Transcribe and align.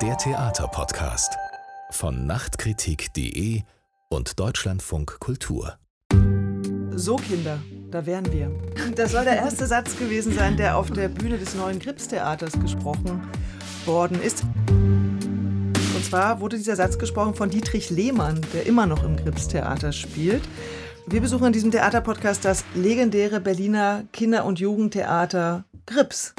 Der 0.00 0.16
Theaterpodcast 0.16 1.36
von 1.90 2.26
Nachtkritik.de 2.26 3.60
und 4.08 4.40
Deutschlandfunk 4.40 5.20
Kultur. 5.20 5.76
So, 6.94 7.16
Kinder, 7.16 7.58
da 7.90 8.06
wären 8.06 8.32
wir. 8.32 8.50
Das 8.96 9.12
soll 9.12 9.24
der 9.24 9.36
erste 9.36 9.66
Satz 9.66 9.98
gewesen 9.98 10.32
sein, 10.32 10.56
der 10.56 10.78
auf 10.78 10.90
der 10.90 11.08
Bühne 11.08 11.36
des 11.36 11.54
neuen 11.54 11.78
Krips-Theaters 11.78 12.58
gesprochen 12.58 13.30
worden 13.84 14.22
ist. 14.22 14.42
Und 14.70 16.02
zwar 16.02 16.40
wurde 16.40 16.56
dieser 16.56 16.76
Satz 16.76 16.98
gesprochen 16.98 17.34
von 17.34 17.50
Dietrich 17.50 17.90
Lehmann, 17.90 18.40
der 18.54 18.64
immer 18.64 18.86
noch 18.86 19.04
im 19.04 19.16
Krips-Theater 19.16 19.92
spielt. 19.92 20.48
Wir 21.06 21.20
besuchen 21.20 21.48
in 21.48 21.52
diesem 21.52 21.70
Theaterpodcast 21.70 22.42
das 22.42 22.64
legendäre 22.74 23.38
Berliner 23.38 24.04
Kinder- 24.14 24.46
und 24.46 24.60
Jugendtheater 24.60 25.66
Grips. 25.84 26.34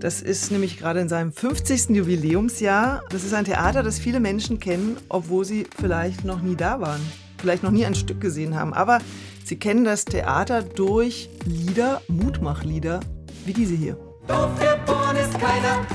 Das 0.00 0.22
ist 0.22 0.50
nämlich 0.50 0.78
gerade 0.78 1.00
in 1.00 1.10
seinem 1.10 1.30
50. 1.30 1.90
Jubiläumsjahr. 1.90 3.02
Das 3.10 3.22
ist 3.22 3.34
ein 3.34 3.44
Theater, 3.44 3.82
das 3.82 3.98
viele 3.98 4.18
Menschen 4.18 4.58
kennen, 4.58 4.96
obwohl 5.10 5.44
sie 5.44 5.66
vielleicht 5.78 6.24
noch 6.24 6.40
nie 6.40 6.56
da 6.56 6.80
waren, 6.80 7.02
vielleicht 7.36 7.62
noch 7.62 7.70
nie 7.70 7.84
ein 7.84 7.94
Stück 7.94 8.18
gesehen 8.18 8.58
haben. 8.58 8.72
Aber 8.72 9.00
sie 9.44 9.58
kennen 9.58 9.84
das 9.84 10.06
Theater 10.06 10.62
durch 10.62 11.28
Lieder, 11.44 12.00
Mutmachlieder, 12.08 13.00
wie 13.44 13.52
diese 13.52 13.74
hier. 13.74 13.98
Doof 14.26 14.48
geboren 14.58 15.16
ist 15.16 15.38
keiner, 15.38 15.86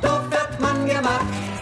doof 0.00 0.22
wird 0.30 0.60
man 0.60 0.86
gemacht. 0.86 1.53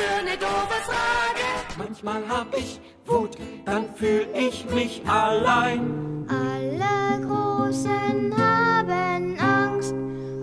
Für 0.00 0.14
eine 0.18 0.36
doofe 0.36 0.80
Frage. 0.84 1.44
Manchmal 1.76 2.22
hab 2.28 2.56
ich 2.56 2.80
Wut, 3.06 3.36
dann 3.64 3.94
fühl 3.94 4.26
ich 4.34 4.64
mich 4.70 5.02
allein. 5.06 6.26
Alle 6.28 7.20
Großen 7.26 8.34
haben 8.36 9.38
Angst, 9.38 9.94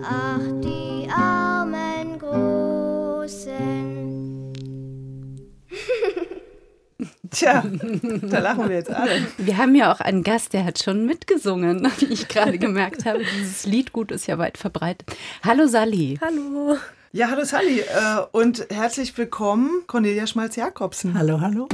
ach 0.02 0.40
die 0.62 1.08
armen 1.10 2.18
Großen. 2.18 3.68
Tja, 7.30 7.62
da 8.22 8.38
lachen 8.38 8.68
wir 8.68 8.76
jetzt 8.76 8.90
alle. 8.90 9.26
Wir 9.38 9.56
haben 9.56 9.74
ja 9.74 9.92
auch 9.92 10.00
einen 10.00 10.22
Gast, 10.22 10.52
der 10.52 10.64
hat 10.64 10.82
schon 10.82 11.04
mitgesungen, 11.06 11.90
wie 11.98 12.12
ich 12.12 12.28
gerade 12.28 12.58
gemerkt 12.58 13.04
habe. 13.06 13.20
Dieses 13.38 13.66
Liedgut 13.66 14.12
ist 14.12 14.26
ja 14.26 14.38
weit 14.38 14.56
verbreitet. 14.58 15.16
Hallo 15.42 15.66
Sally. 15.66 16.18
Hallo. 16.20 16.78
Ja, 17.10 17.30
hallo 17.30 17.44
Sally 17.44 17.80
äh, 17.80 18.20
und 18.32 18.66
herzlich 18.68 19.16
willkommen, 19.16 19.84
Cornelia 19.86 20.26
Schmalz-Jakobsen. 20.26 21.16
Hallo, 21.16 21.40
hallo. 21.40 21.66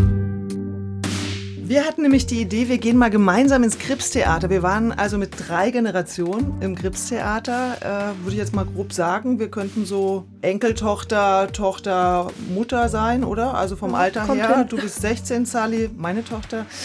Wir 1.66 1.86
hatten 1.86 2.02
nämlich 2.02 2.26
die 2.26 2.42
Idee, 2.42 2.68
wir 2.68 2.76
gehen 2.76 2.98
mal 2.98 3.08
gemeinsam 3.08 3.62
ins 3.62 3.78
Krips-Theater. 3.78 4.50
Wir 4.50 4.62
waren 4.62 4.92
also 4.92 5.16
mit 5.16 5.30
drei 5.48 5.70
Generationen 5.70 6.60
im 6.60 6.74
Krips-Theater. 6.74 7.78
Äh, 7.80 8.22
würde 8.22 8.32
ich 8.32 8.36
jetzt 8.36 8.54
mal 8.54 8.66
grob 8.66 8.92
sagen, 8.92 9.38
wir 9.38 9.50
könnten 9.50 9.86
so 9.86 10.26
Enkeltochter, 10.42 11.50
Tochter, 11.54 12.30
Mutter 12.54 12.90
sein, 12.90 13.24
oder? 13.24 13.54
Also 13.54 13.76
vom 13.76 13.94
Alter 13.94 14.26
kommt 14.26 14.42
her. 14.42 14.58
hin. 14.58 14.68
Du 14.68 14.76
bist 14.76 15.00
16, 15.00 15.46
Sally, 15.46 15.88
meine 15.96 16.22
Tochter. 16.22 16.66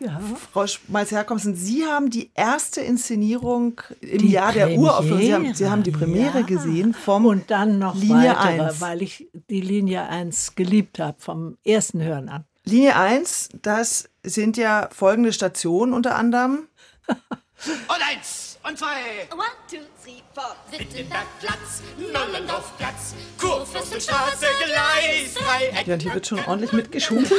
Ja. 0.00 0.20
Frau 0.52 0.64
Schmalz-Jakobsen, 0.64 1.56
Sie 1.56 1.84
haben 1.84 2.08
die 2.08 2.30
erste 2.34 2.80
Inszenierung 2.80 3.80
im 4.00 4.18
Die 4.18 4.30
Jahr 4.30 4.52
der 4.52 4.70
Uraufführung. 4.78 5.18
Sie 5.20 5.34
haben, 5.34 5.42
Premiere, 5.42 5.56
Sie 5.56 5.68
haben 5.68 5.82
die 5.82 5.90
Premiere 5.90 6.38
ja. 6.38 6.46
gesehen 6.46 6.94
vom 6.94 7.26
Und 7.26 7.50
dann 7.50 7.80
noch 7.80 7.96
Linie 7.96 8.36
weitere, 8.36 8.66
1. 8.66 8.80
weil 8.80 9.02
ich 9.02 9.28
die 9.50 9.60
Linie 9.60 10.04
1 10.04 10.54
geliebt 10.54 11.00
habe, 11.00 11.16
vom 11.18 11.56
ersten 11.64 12.00
Hören 12.00 12.28
an. 12.28 12.44
Linie 12.68 12.96
1, 12.96 13.48
das 13.62 14.08
sind 14.28 14.56
ja 14.56 14.88
folgende 14.92 15.32
Stationen 15.32 15.92
unter 15.92 16.16
anderem. 16.16 16.68
Und 17.08 18.02
eins 18.08 18.58
und 18.62 18.78
zwei. 18.78 19.26
One, 19.32 19.42
two, 19.68 19.78
four. 20.34 20.56
Wittenbergplatz, 20.70 21.82
Nollendorfplatz, 22.12 23.14
Kurfürstenstraße, 23.38 24.46
Gleis, 24.64 25.34
Dreieck. 25.34 25.86
Ja, 25.86 25.94
und 25.94 26.02
hier 26.02 26.14
wird 26.14 26.26
schon 26.26 26.40
ordentlich 26.40 26.72
mitgeschummelt. 26.72 27.30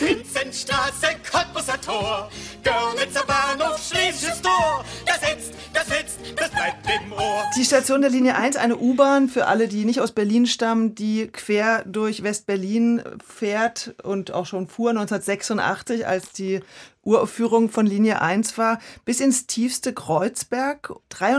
Vinzenstraße, 0.00 1.06
Cottbusser 1.30 1.80
Tor, 1.80 2.30
Görlitzer 2.64 3.24
Bahnhof, 3.26 3.78
Schlesisches 3.78 4.40
Tor. 4.40 4.84
Das 5.06 5.20
sitzt, 5.20 5.54
das 5.72 5.86
sitzt, 5.86 6.18
das 6.36 6.50
bleibt 6.50 6.86
im 6.86 7.12
Ohr. 7.12 7.44
Die 7.56 7.64
Station 7.64 8.00
der 8.00 8.10
Linie 8.10 8.36
1, 8.36 8.56
eine 8.56 8.76
U-Bahn 8.76 9.28
für 9.28 9.46
alle, 9.46 9.68
die 9.68 9.84
nicht 9.84 10.00
aus 10.00 10.12
Berlin 10.12 10.46
stammen, 10.46 10.94
die 10.94 11.28
quer 11.28 11.84
durch 11.84 12.22
West-Berlin 12.22 13.02
fährt 13.26 13.94
und 14.02 14.32
auch 14.32 14.46
schon 14.46 14.66
fuhr 14.66 14.90
1986, 14.90 16.06
als 16.06 16.32
die 16.32 16.60
Uraufführung 17.08 17.70
von 17.70 17.86
Linie 17.86 18.20
1 18.20 18.58
war, 18.58 18.80
bis 19.06 19.20
ins 19.20 19.46
tiefste 19.46 19.94
Kreuzberg. 19.94 20.92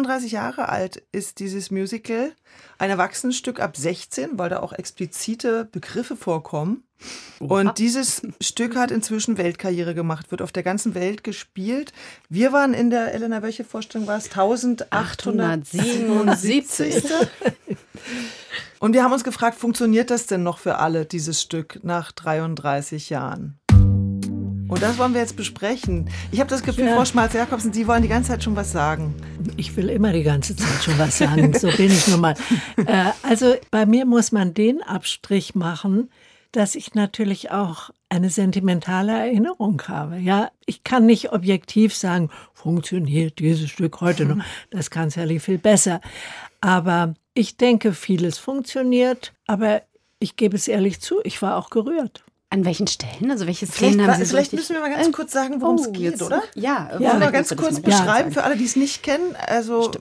33 0.04 0.32
Jahre 0.32 0.70
alt 0.70 1.04
ist 1.12 1.40
dieses 1.40 1.72
Musical. 1.72 2.32
Ein 2.78 2.90
Erwachsenenstück 2.90 3.60
ab 3.60 3.76
16, 3.76 4.40
weil 4.40 4.50
da 4.50 4.62
auch 4.62 4.72
explizite 4.72 5.66
Begriffe 5.66 6.16
vorkommen. 6.16 6.86
Und 7.40 7.78
dieses 7.78 8.22
Stück 8.42 8.76
hat 8.76 8.92
inzwischen 8.92 9.38
Weltkarriere 9.38 9.96
gemacht, 9.96 10.32
wird 10.32 10.42
auf 10.42 10.52
der 10.52 10.64
ganzen 10.64 10.96
Welt 10.96 11.24
gespielt. 11.24 11.94
Wir 12.30 12.52
waren 12.54 12.74
in 12.74 12.90
der, 12.90 13.14
Elena, 13.14 13.42
welche 13.42 13.64
Vorstellung 13.64 14.06
war 14.08 14.18
es? 14.18 14.26
1877. 14.26 17.06
Und 18.80 18.94
wir 18.94 19.04
haben 19.04 19.14
uns 19.14 19.26
gefragt, 19.26 19.60
funktioniert 19.60 20.10
das 20.10 20.26
denn 20.26 20.42
noch 20.44 20.58
für 20.60 20.78
alle, 20.78 21.06
dieses 21.06 21.42
Stück, 21.42 21.80
nach 21.84 22.14
33 22.14 23.10
Jahren? 23.10 23.60
Und 24.70 24.84
das 24.84 25.00
wollen 25.00 25.14
wir 25.14 25.22
jetzt 25.22 25.36
besprechen. 25.36 26.10
Ich 26.32 26.40
habe 26.40 26.50
das 26.50 26.62
Gefühl, 26.62 26.86
Ja. 26.86 26.96
Frau 26.96 27.04
Schmalz-Jakobsen, 27.04 27.74
Sie 27.74 27.88
wollen 27.88 28.04
die 28.04 28.08
ganze 28.08 28.30
Zeit 28.32 28.44
schon 28.44 28.56
was 28.56 28.72
sagen. 28.72 29.16
Ich 29.58 29.76
will 29.76 29.90
immer 29.90 30.14
die 30.14 30.22
ganze 30.24 30.56
Zeit 30.56 30.84
schon 30.84 30.98
was 31.00 31.18
sagen, 31.18 31.54
so 31.58 31.70
bin 31.76 31.88
ich 31.92 32.08
nun 32.08 32.22
mal. 32.22 32.36
Äh, 32.86 33.12
also 33.24 33.56
bei 33.72 33.86
mir 33.86 34.06
muss 34.06 34.32
man 34.32 34.54
den 34.54 34.82
Abstrich 34.84 35.56
machen, 35.56 36.10
dass 36.52 36.76
ich 36.76 36.94
natürlich 36.94 37.52
auch 37.52 37.90
eine 38.10 38.30
sentimentale 38.30 39.12
Erinnerung 39.12 39.82
habe. 39.88 40.18
Ja, 40.18 40.52
ich 40.66 40.84
kann 40.84 41.06
nicht 41.06 41.32
objektiv 41.34 41.96
sagen, 41.96 42.30
funktioniert 42.54 43.40
dieses 43.40 43.70
Stück 43.70 44.02
heute 44.02 44.26
noch. 44.26 44.44
Das 44.70 44.92
kann 44.92 45.10
Sally 45.10 45.40
viel 45.40 45.58
besser. 45.58 46.00
Aber 46.62 47.16
ich 47.34 47.58
denke, 47.58 47.94
vieles 47.94 48.38
funktioniert. 48.38 49.34
Aber 49.48 49.82
ich 50.20 50.36
gebe 50.36 50.56
es 50.56 50.68
ehrlich 50.68 51.02
zu, 51.02 51.16
ich 51.24 51.42
war 51.42 51.58
auch 51.58 51.70
gerührt. 51.72 52.24
An 52.52 52.66
welchen 52.66 52.88
Stellen? 52.88 53.30
Also 53.30 53.46
welche 53.46 53.68
Vielleicht, 53.68 53.94
Szenen 53.94 54.08
haben 54.12 54.20
Sie 54.20 54.26
vielleicht 54.30 54.54
müssen 54.54 54.74
wir 54.74 54.82
mal 54.82 54.90
ganz 54.90 55.08
Äh, 55.08 55.12
kurz 55.12 55.32
sagen, 55.32 55.62
worum 55.62 55.76
es 55.76 55.88
oh, 55.88 55.92
geht, 55.92 56.02
jetzt- 56.02 56.22
oder? 56.24 56.42
Ja, 56.56 56.90
Wollen 56.92 57.00
wir 57.02 57.08
mal 57.10 57.18
vielleicht 57.18 57.34
ganz 57.34 57.56
kurz 57.56 57.80
beschreiben 57.80 58.08
sagen. 58.08 58.32
für 58.32 58.44
alle, 58.44 58.58
die 58.58 58.66
es 58.66 58.76
nicht 58.76 59.04
kennen? 59.04 59.36
Also, 59.48 59.92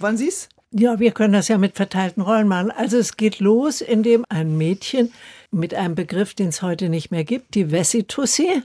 wollen 0.00 0.16
Sie 0.16 0.26
es? 0.28 0.48
Ja, 0.74 0.98
wir 0.98 1.12
können 1.12 1.34
das 1.34 1.48
ja 1.48 1.58
mit 1.58 1.76
verteilten 1.76 2.22
Rollen 2.22 2.48
machen. 2.48 2.70
Also 2.70 2.96
es 2.96 3.16
geht 3.18 3.40
los, 3.40 3.82
indem 3.82 4.24
ein 4.30 4.56
Mädchen 4.56 5.12
mit 5.50 5.74
einem 5.74 5.94
Begriff, 5.94 6.32
den 6.32 6.48
es 6.48 6.62
heute 6.62 6.88
nicht 6.88 7.10
mehr 7.10 7.24
gibt, 7.24 7.54
die 7.54 7.70
Wessitussi, 7.70 8.62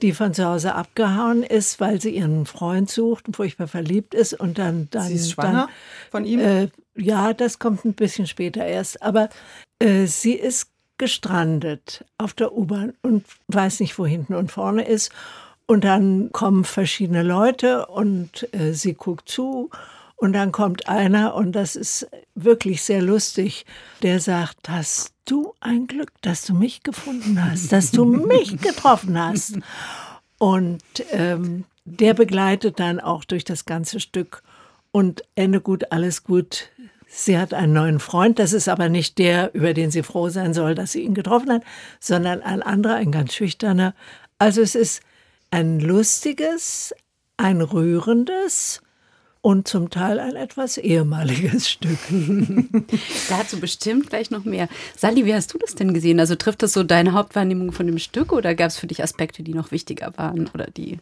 die 0.00 0.12
von 0.14 0.32
zu 0.32 0.46
Hause 0.46 0.74
abgehauen 0.74 1.42
ist, 1.42 1.80
weil 1.80 2.00
sie 2.00 2.16
ihren 2.16 2.46
Freund 2.46 2.90
sucht 2.90 3.26
und 3.28 3.36
furchtbar 3.36 3.68
verliebt 3.68 4.14
ist 4.14 4.32
und 4.32 4.58
dann 4.58 4.88
dann 4.90 5.06
Sie 5.08 5.14
ist 5.16 5.32
schwanger 5.32 5.68
von 6.10 6.24
ihm? 6.24 6.40
Dann, 6.40 6.48
äh, 6.64 6.68
ja, 6.96 7.34
das 7.34 7.58
kommt 7.58 7.84
ein 7.84 7.92
bisschen 7.92 8.26
später 8.26 8.64
erst, 8.64 9.02
aber 9.02 9.28
äh, 9.80 10.06
sie 10.06 10.32
ist 10.32 10.68
gestrandet 10.98 12.04
auf 12.18 12.34
der 12.34 12.56
U-Bahn 12.56 12.94
und 13.02 13.24
weiß 13.48 13.80
nicht, 13.80 13.98
wo 13.98 14.06
hinten 14.06 14.34
und 14.34 14.52
vorne 14.52 14.86
ist. 14.86 15.10
Und 15.66 15.84
dann 15.84 16.30
kommen 16.32 16.64
verschiedene 16.64 17.22
Leute 17.22 17.86
und 17.86 18.48
äh, 18.52 18.72
sie 18.72 18.94
guckt 18.94 19.28
zu. 19.28 19.70
Und 20.16 20.32
dann 20.32 20.52
kommt 20.52 20.88
einer, 20.88 21.34
und 21.34 21.52
das 21.52 21.74
ist 21.76 22.06
wirklich 22.34 22.82
sehr 22.82 23.02
lustig, 23.02 23.66
der 24.02 24.20
sagt, 24.20 24.68
hast 24.68 25.12
du 25.24 25.54
ein 25.60 25.86
Glück, 25.86 26.12
dass 26.22 26.44
du 26.44 26.54
mich 26.54 26.82
gefunden 26.82 27.42
hast, 27.44 27.72
dass 27.72 27.90
du 27.90 28.04
mich 28.04 28.60
getroffen 28.60 29.18
hast. 29.18 29.58
Und 30.38 30.82
ähm, 31.10 31.64
der 31.84 32.14
begleitet 32.14 32.78
dann 32.80 33.00
auch 33.00 33.24
durch 33.24 33.44
das 33.44 33.64
ganze 33.64 34.00
Stück. 34.00 34.42
Und 34.92 35.22
Ende 35.34 35.60
gut, 35.60 35.90
alles 35.90 36.22
gut. 36.24 36.70
Sie 37.16 37.38
hat 37.38 37.54
einen 37.54 37.72
neuen 37.72 38.00
Freund, 38.00 38.40
das 38.40 38.52
ist 38.52 38.68
aber 38.68 38.88
nicht 38.88 39.18
der, 39.18 39.54
über 39.54 39.72
den 39.72 39.92
sie 39.92 40.02
froh 40.02 40.30
sein 40.30 40.52
soll, 40.52 40.74
dass 40.74 40.90
sie 40.90 41.02
ihn 41.02 41.14
getroffen 41.14 41.52
hat, 41.52 41.62
sondern 42.00 42.42
ein 42.42 42.60
anderer, 42.60 42.96
ein 42.96 43.12
ganz 43.12 43.34
schüchterner. 43.34 43.94
Also 44.38 44.60
es 44.60 44.74
ist 44.74 45.00
ein 45.52 45.78
lustiges, 45.78 46.92
ein 47.36 47.60
rührendes 47.60 48.82
und 49.42 49.68
zum 49.68 49.90
Teil 49.90 50.18
ein 50.18 50.34
etwas 50.34 50.76
ehemaliges 50.76 51.70
Stück. 51.70 52.00
Dazu 53.28 53.60
bestimmt 53.60 54.10
gleich 54.10 54.32
noch 54.32 54.44
mehr. 54.44 54.68
Sally, 54.96 55.24
wie 55.24 55.34
hast 55.34 55.54
du 55.54 55.58
das 55.58 55.76
denn 55.76 55.94
gesehen? 55.94 56.18
Also 56.18 56.34
trifft 56.34 56.64
das 56.64 56.72
so 56.72 56.82
deine 56.82 57.12
Hauptwahrnehmung 57.12 57.70
von 57.70 57.86
dem 57.86 58.00
Stück 58.00 58.32
oder 58.32 58.56
gab 58.56 58.70
es 58.70 58.76
für 58.76 58.88
dich 58.88 59.04
Aspekte, 59.04 59.44
die 59.44 59.54
noch 59.54 59.70
wichtiger 59.70 60.12
waren 60.16 60.50
oder 60.52 60.66
die 60.66 60.98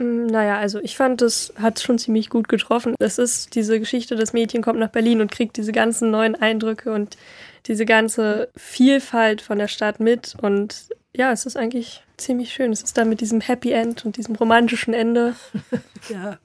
Naja, 0.00 0.56
also 0.58 0.78
ich 0.80 0.96
fand, 0.96 1.20
das 1.20 1.52
hat 1.60 1.78
schon 1.80 1.98
ziemlich 1.98 2.30
gut 2.30 2.48
getroffen. 2.48 2.94
Es 2.98 3.18
ist 3.18 3.54
diese 3.54 3.78
Geschichte, 3.78 4.16
das 4.16 4.32
Mädchen 4.32 4.62
kommt 4.62 4.78
nach 4.78 4.88
Berlin 4.90 5.20
und 5.20 5.30
kriegt 5.30 5.56
diese 5.58 5.72
ganzen 5.72 6.10
neuen 6.10 6.34
Eindrücke 6.34 6.90
und 6.92 7.18
diese 7.66 7.84
ganze 7.84 8.48
Vielfalt 8.56 9.42
von 9.42 9.58
der 9.58 9.68
Stadt 9.68 10.00
mit. 10.00 10.34
Und 10.40 10.88
ja, 11.14 11.32
es 11.32 11.44
ist 11.44 11.56
eigentlich 11.58 12.02
ziemlich 12.16 12.52
schön. 12.52 12.72
Es 12.72 12.82
ist 12.82 12.96
dann 12.96 13.10
mit 13.10 13.20
diesem 13.20 13.42
Happy 13.42 13.72
End 13.72 14.06
und 14.06 14.16
diesem 14.16 14.34
romantischen 14.36 14.94
Ende. 14.94 15.34
Ja. 16.08 16.38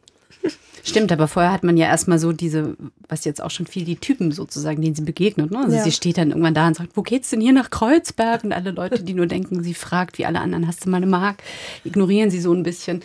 Stimmt, 0.83 1.11
aber 1.11 1.27
vorher 1.27 1.51
hat 1.51 1.63
man 1.63 1.77
ja 1.77 1.87
erstmal 1.87 2.19
so 2.19 2.31
diese, 2.31 2.75
was 3.09 3.25
jetzt 3.25 3.41
auch 3.41 3.49
schon 3.49 3.65
viel 3.65 3.85
die 3.85 3.95
Typen 3.95 4.31
sozusagen, 4.31 4.81
denen 4.83 4.93
sie 4.93 5.01
begegnet. 5.01 5.49
Ne? 5.49 5.57
Also 5.57 5.77
Ja. 5.77 5.81
sie 5.83 5.91
steht 5.91 6.19
dann 6.19 6.29
irgendwann 6.29 6.53
da 6.53 6.67
und 6.67 6.75
sagt, 6.75 6.91
wo 6.95 7.01
geht's 7.01 7.31
denn 7.31 7.41
hier 7.41 7.53
nach 7.53 7.71
Kreuzberg? 7.71 8.43
Und 8.43 8.53
alle 8.53 8.69
Leute, 8.69 9.01
die 9.01 9.15
nur 9.15 9.25
denken, 9.25 9.63
sie 9.63 9.73
fragt, 9.73 10.19
wie 10.19 10.25
alle 10.27 10.39
anderen, 10.41 10.67
hast 10.67 10.85
du 10.85 10.89
mal 10.91 10.97
eine 10.97 11.07
Mark? 11.07 11.37
Ignorieren 11.85 12.29
sie 12.29 12.39
so 12.39 12.53
ein 12.53 12.61
bisschen. 12.61 13.01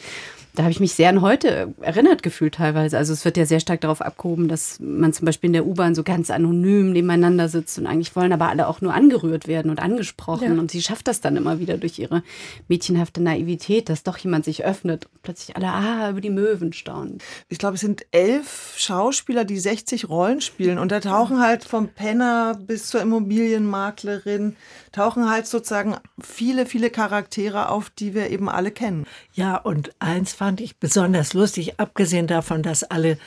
Da 0.54 0.64
habe 0.64 0.72
ich 0.72 0.80
mich 0.80 0.94
sehr 0.94 1.08
an 1.08 1.20
heute 1.20 1.72
erinnert 1.80 2.22
gefühlt 2.22 2.54
teilweise. 2.54 2.98
Also 2.98 3.12
es 3.12 3.24
wird 3.24 3.36
ja 3.36 3.46
sehr 3.46 3.60
stark 3.60 3.80
darauf 3.82 4.00
abgehoben, 4.00 4.48
dass 4.48 4.80
man 4.80 5.12
zum 5.12 5.26
Beispiel 5.26 5.48
in 5.48 5.52
der 5.52 5.66
U-Bahn 5.66 5.94
so 5.94 6.02
ganz 6.02 6.30
anonym 6.30 6.92
nebeneinander 6.92 7.48
sitzt 7.48 7.78
und 7.78 7.86
eigentlich 7.86 8.16
wollen 8.16 8.32
aber 8.32 8.48
alle 8.48 8.66
auch 8.66 8.80
nur 8.80 8.92
angerührt 8.92 9.46
werden 9.46 9.70
und 9.70 9.80
angesprochen. 9.80 10.54
Ja. 10.54 10.60
Und 10.60 10.70
sie 10.70 10.82
schafft 10.82 11.06
das 11.06 11.20
dann 11.20 11.36
immer 11.36 11.60
wieder 11.60 11.78
durch 11.78 11.98
ihre 11.98 12.22
mädchenhafte 12.68 13.22
Naivität, 13.22 13.88
dass 13.88 14.02
doch 14.02 14.18
jemand 14.18 14.44
sich 14.44 14.64
öffnet 14.64 15.06
und 15.06 15.22
plötzlich 15.22 15.56
alle, 15.56 15.68
ah, 15.68 16.10
über 16.10 16.20
die 16.20 16.30
Möwen 16.30 16.72
staunen. 16.72 17.18
Ich 17.48 17.58
glaube, 17.58 17.76
es 17.76 17.80
sind 17.80 18.04
elf 18.10 18.74
Schauspieler, 18.76 19.44
die 19.44 19.58
60 19.58 20.08
Rollen 20.08 20.40
spielen. 20.40 20.78
Und 20.78 20.90
da 20.90 21.00
tauchen 21.00 21.40
halt 21.40 21.64
vom 21.64 21.88
Penner 21.88 22.58
bis 22.58 22.88
zur 22.88 23.00
Immobilienmaklerin, 23.02 24.56
tauchen 24.92 25.30
halt 25.30 25.46
sozusagen 25.46 25.96
viele, 26.20 26.66
viele 26.66 26.90
Charaktere 26.90 27.68
auf, 27.68 27.90
die 27.90 28.14
wir 28.14 28.30
eben 28.30 28.48
alle 28.48 28.70
kennen. 28.70 29.06
Ja, 29.32 29.56
und 29.56 29.92
eins 29.98 30.32
fand 30.32 30.60
ich 30.60 30.78
besonders 30.78 31.32
lustig, 31.34 31.78
abgesehen 31.78 32.26
davon, 32.26 32.62
dass 32.62 32.84
alle, 32.84 33.18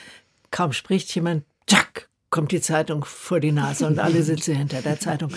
kaum 0.50 0.72
spricht 0.72 1.14
jemand, 1.14 1.44
tschack, 1.66 2.08
kommt 2.30 2.50
die 2.50 2.60
Zeitung 2.60 3.04
vor 3.04 3.38
die 3.38 3.52
Nase 3.52 3.86
und 3.86 3.98
alle 4.00 4.22
sitzen 4.24 4.56
hinter 4.56 4.82
der 4.82 4.98
Zeitung. 4.98 5.30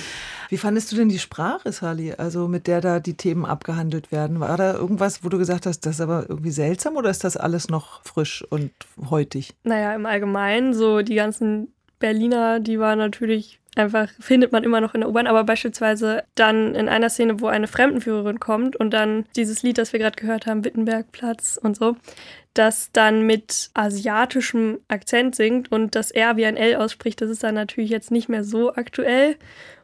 Wie 0.49 0.57
fandest 0.57 0.91
du 0.91 0.95
denn 0.95 1.09
die 1.09 1.19
Sprache, 1.19 1.71
Sally, 1.71 2.13
also 2.13 2.47
mit 2.47 2.67
der 2.67 2.81
da 2.81 2.99
die 2.99 3.15
Themen 3.15 3.45
abgehandelt 3.45 4.11
werden? 4.11 4.39
War 4.39 4.57
da 4.57 4.73
irgendwas, 4.73 5.23
wo 5.23 5.29
du 5.29 5.37
gesagt 5.37 5.65
hast, 5.65 5.81
das 5.85 5.95
ist 5.95 6.01
aber 6.01 6.25
irgendwie 6.27 6.51
seltsam 6.51 6.95
oder 6.95 7.09
ist 7.09 7.23
das 7.23 7.37
alles 7.37 7.69
noch 7.69 8.03
frisch 8.03 8.43
und 8.49 8.71
heutig? 9.09 9.53
Naja, 9.63 9.93
im 9.93 10.05
Allgemeinen, 10.05 10.73
so 10.73 11.01
die 11.01 11.15
ganzen 11.15 11.73
Berliner, 11.99 12.59
die 12.59 12.79
waren 12.79 12.99
natürlich 12.99 13.59
einfach, 13.75 14.09
findet 14.19 14.51
man 14.51 14.63
immer 14.63 14.81
noch 14.81 14.93
in 14.93 15.01
der 15.01 15.09
U-Bahn, 15.09 15.27
aber 15.27 15.43
beispielsweise 15.43 16.23
dann 16.35 16.75
in 16.75 16.89
einer 16.89 17.09
Szene, 17.09 17.39
wo 17.39 17.47
eine 17.47 17.67
Fremdenführerin 17.67 18.39
kommt 18.39 18.75
und 18.75 18.91
dann 18.91 19.25
dieses 19.35 19.63
Lied, 19.63 19.77
das 19.77 19.93
wir 19.93 19.99
gerade 19.99 20.19
gehört 20.19 20.45
haben, 20.47 20.65
Wittenbergplatz 20.65 21.59
und 21.61 21.77
so, 21.77 21.95
das 22.53 22.91
dann 22.91 23.25
mit 23.25 23.69
asiatischem 23.73 24.79
Akzent 24.87 25.35
singt 25.35 25.71
und 25.71 25.95
das 25.95 26.11
R 26.11 26.37
wie 26.37 26.45
ein 26.45 26.57
L 26.57 26.75
ausspricht, 26.75 27.21
das 27.21 27.29
ist 27.29 27.43
dann 27.43 27.55
natürlich 27.55 27.91
jetzt 27.91 28.11
nicht 28.11 28.29
mehr 28.29 28.43
so 28.43 28.73
aktuell 28.73 29.35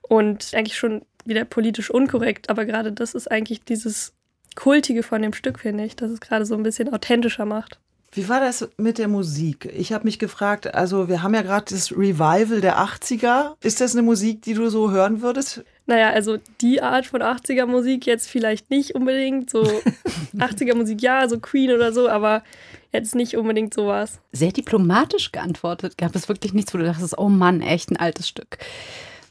und 0.01 0.51
eigentlich 0.54 0.77
schon 0.77 1.04
wieder 1.25 1.45
politisch 1.45 1.89
unkorrekt, 1.89 2.50
aber 2.50 2.65
gerade 2.65 2.92
das 2.92 3.13
ist 3.13 3.30
eigentlich 3.30 3.63
dieses 3.63 4.13
Kultige 4.56 5.04
von 5.04 5.21
dem 5.21 5.33
Stück, 5.33 5.60
finde 5.60 5.83
ich, 5.86 5.95
dass 5.95 6.12
es 6.12 6.19
gerade 6.19 6.45
so 6.45 6.56
ein 6.56 6.63
bisschen 6.63 6.94
authentischer 6.94 7.45
macht. 7.45 7.80
Wie 8.15 8.30
war 8.30 8.39
das 8.39 8.69
mit 8.77 9.00
der 9.00 9.07
Musik? 9.07 9.65
Ich 9.75 9.92
habe 9.92 10.04
mich 10.04 10.19
gefragt, 10.19 10.74
also 10.74 11.07
wir 11.07 11.24
haben 11.24 11.33
ja 11.33 11.42
gerade 11.42 11.65
das 11.74 11.92
Revival 11.92 12.62
der 12.62 12.77
80er. 12.77 13.56
Ist 13.62 13.81
das 13.81 13.94
eine 13.95 14.04
Musik, 14.04 14.44
die 14.44 14.54
du 14.54 14.69
so 14.69 14.92
hören 14.92 15.21
würdest? 15.24 15.63
Naja, 15.88 16.12
also 16.12 16.38
die 16.62 16.81
Art 16.81 17.07
von 17.07 17.21
80er 17.21 17.65
Musik 17.65 18.06
jetzt 18.06 18.30
vielleicht 18.30 18.69
nicht 18.69 18.94
unbedingt. 18.94 19.50
So 19.50 19.63
80er 20.38 20.75
Musik 20.75 21.01
ja, 21.01 21.27
so 21.27 21.39
Queen 21.39 21.71
oder 21.71 21.92
so, 21.92 22.07
aber 22.07 22.44
jetzt 22.92 23.15
nicht 23.15 23.36
unbedingt 23.36 23.74
sowas. 23.74 24.19
Sehr 24.31 24.51
diplomatisch 24.51 25.31
geantwortet. 25.31 25.98
Gab 25.98 26.15
es 26.15 26.30
wirklich 26.30 26.54
nichts, 26.54 26.71
wo 26.74 26.77
du 26.77 26.86
dachtest, 26.86 27.18
oh 27.18 27.30
Mann, 27.30 27.62
echt 27.62 27.89
ein 27.89 27.98
altes 27.98 28.27
Stück. 28.27 28.60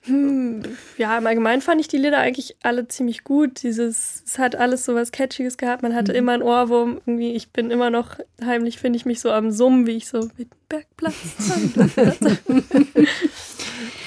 Hm, 0.04 0.62
ja, 0.99 1.16
im 1.16 1.26
Allgemeinen 1.26 1.62
fand 1.62 1.81
ich 1.81 1.87
die 1.88 1.96
Lieder 1.96 2.19
eigentlich 2.19 2.56
alle 2.62 2.88
ziemlich 2.88 3.22
gut. 3.22 3.62
Dieses, 3.62 4.22
es 4.26 4.38
hat 4.38 4.56
alles 4.56 4.84
so 4.84 4.94
was 4.94 5.12
Catchiges 5.12 5.56
gehabt. 5.56 5.82
Man 5.82 5.94
hatte 5.94 6.12
immer 6.12 6.32
einen 6.32 6.43
Ohrwurm. 6.43 7.00
Irgendwie, 7.06 7.32
ich 7.34 7.50
bin 7.50 7.70
immer 7.70 7.90
noch 7.90 8.19
heimlich, 8.44 8.78
finde 8.78 8.96
ich 8.96 9.06
mich 9.06 9.20
so 9.20 9.31
am 9.31 9.52
Summen, 9.52 9.87
wie 9.87 9.93
ich 9.93 10.08
so 10.08 10.28
Wittenbergplatz. 10.37 11.14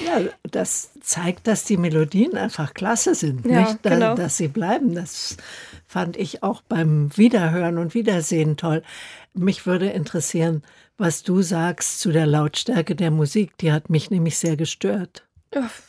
Ja, 0.04 0.20
das 0.50 0.90
zeigt, 1.00 1.46
dass 1.46 1.64
die 1.64 1.76
Melodien 1.76 2.36
einfach 2.36 2.74
klasse 2.74 3.14
sind, 3.14 3.44
Ja, 3.46 3.60
nicht? 3.60 3.78
Da, 3.82 3.90
genau. 3.90 4.14
dass 4.14 4.36
sie 4.36 4.48
bleiben. 4.48 4.94
Das 4.94 5.36
fand 5.86 6.16
ich 6.16 6.42
auch 6.42 6.62
beim 6.62 7.10
Wiederhören 7.16 7.78
und 7.78 7.94
Wiedersehen 7.94 8.56
toll. 8.56 8.82
Mich 9.34 9.66
würde 9.66 9.88
interessieren, 9.88 10.62
was 10.98 11.22
du 11.22 11.42
sagst 11.42 12.00
zu 12.00 12.12
der 12.12 12.26
Lautstärke 12.26 12.94
der 12.94 13.10
Musik. 13.10 13.56
Die 13.58 13.72
hat 13.72 13.90
mich 13.90 14.10
nämlich 14.10 14.38
sehr 14.38 14.56
gestört. 14.56 15.25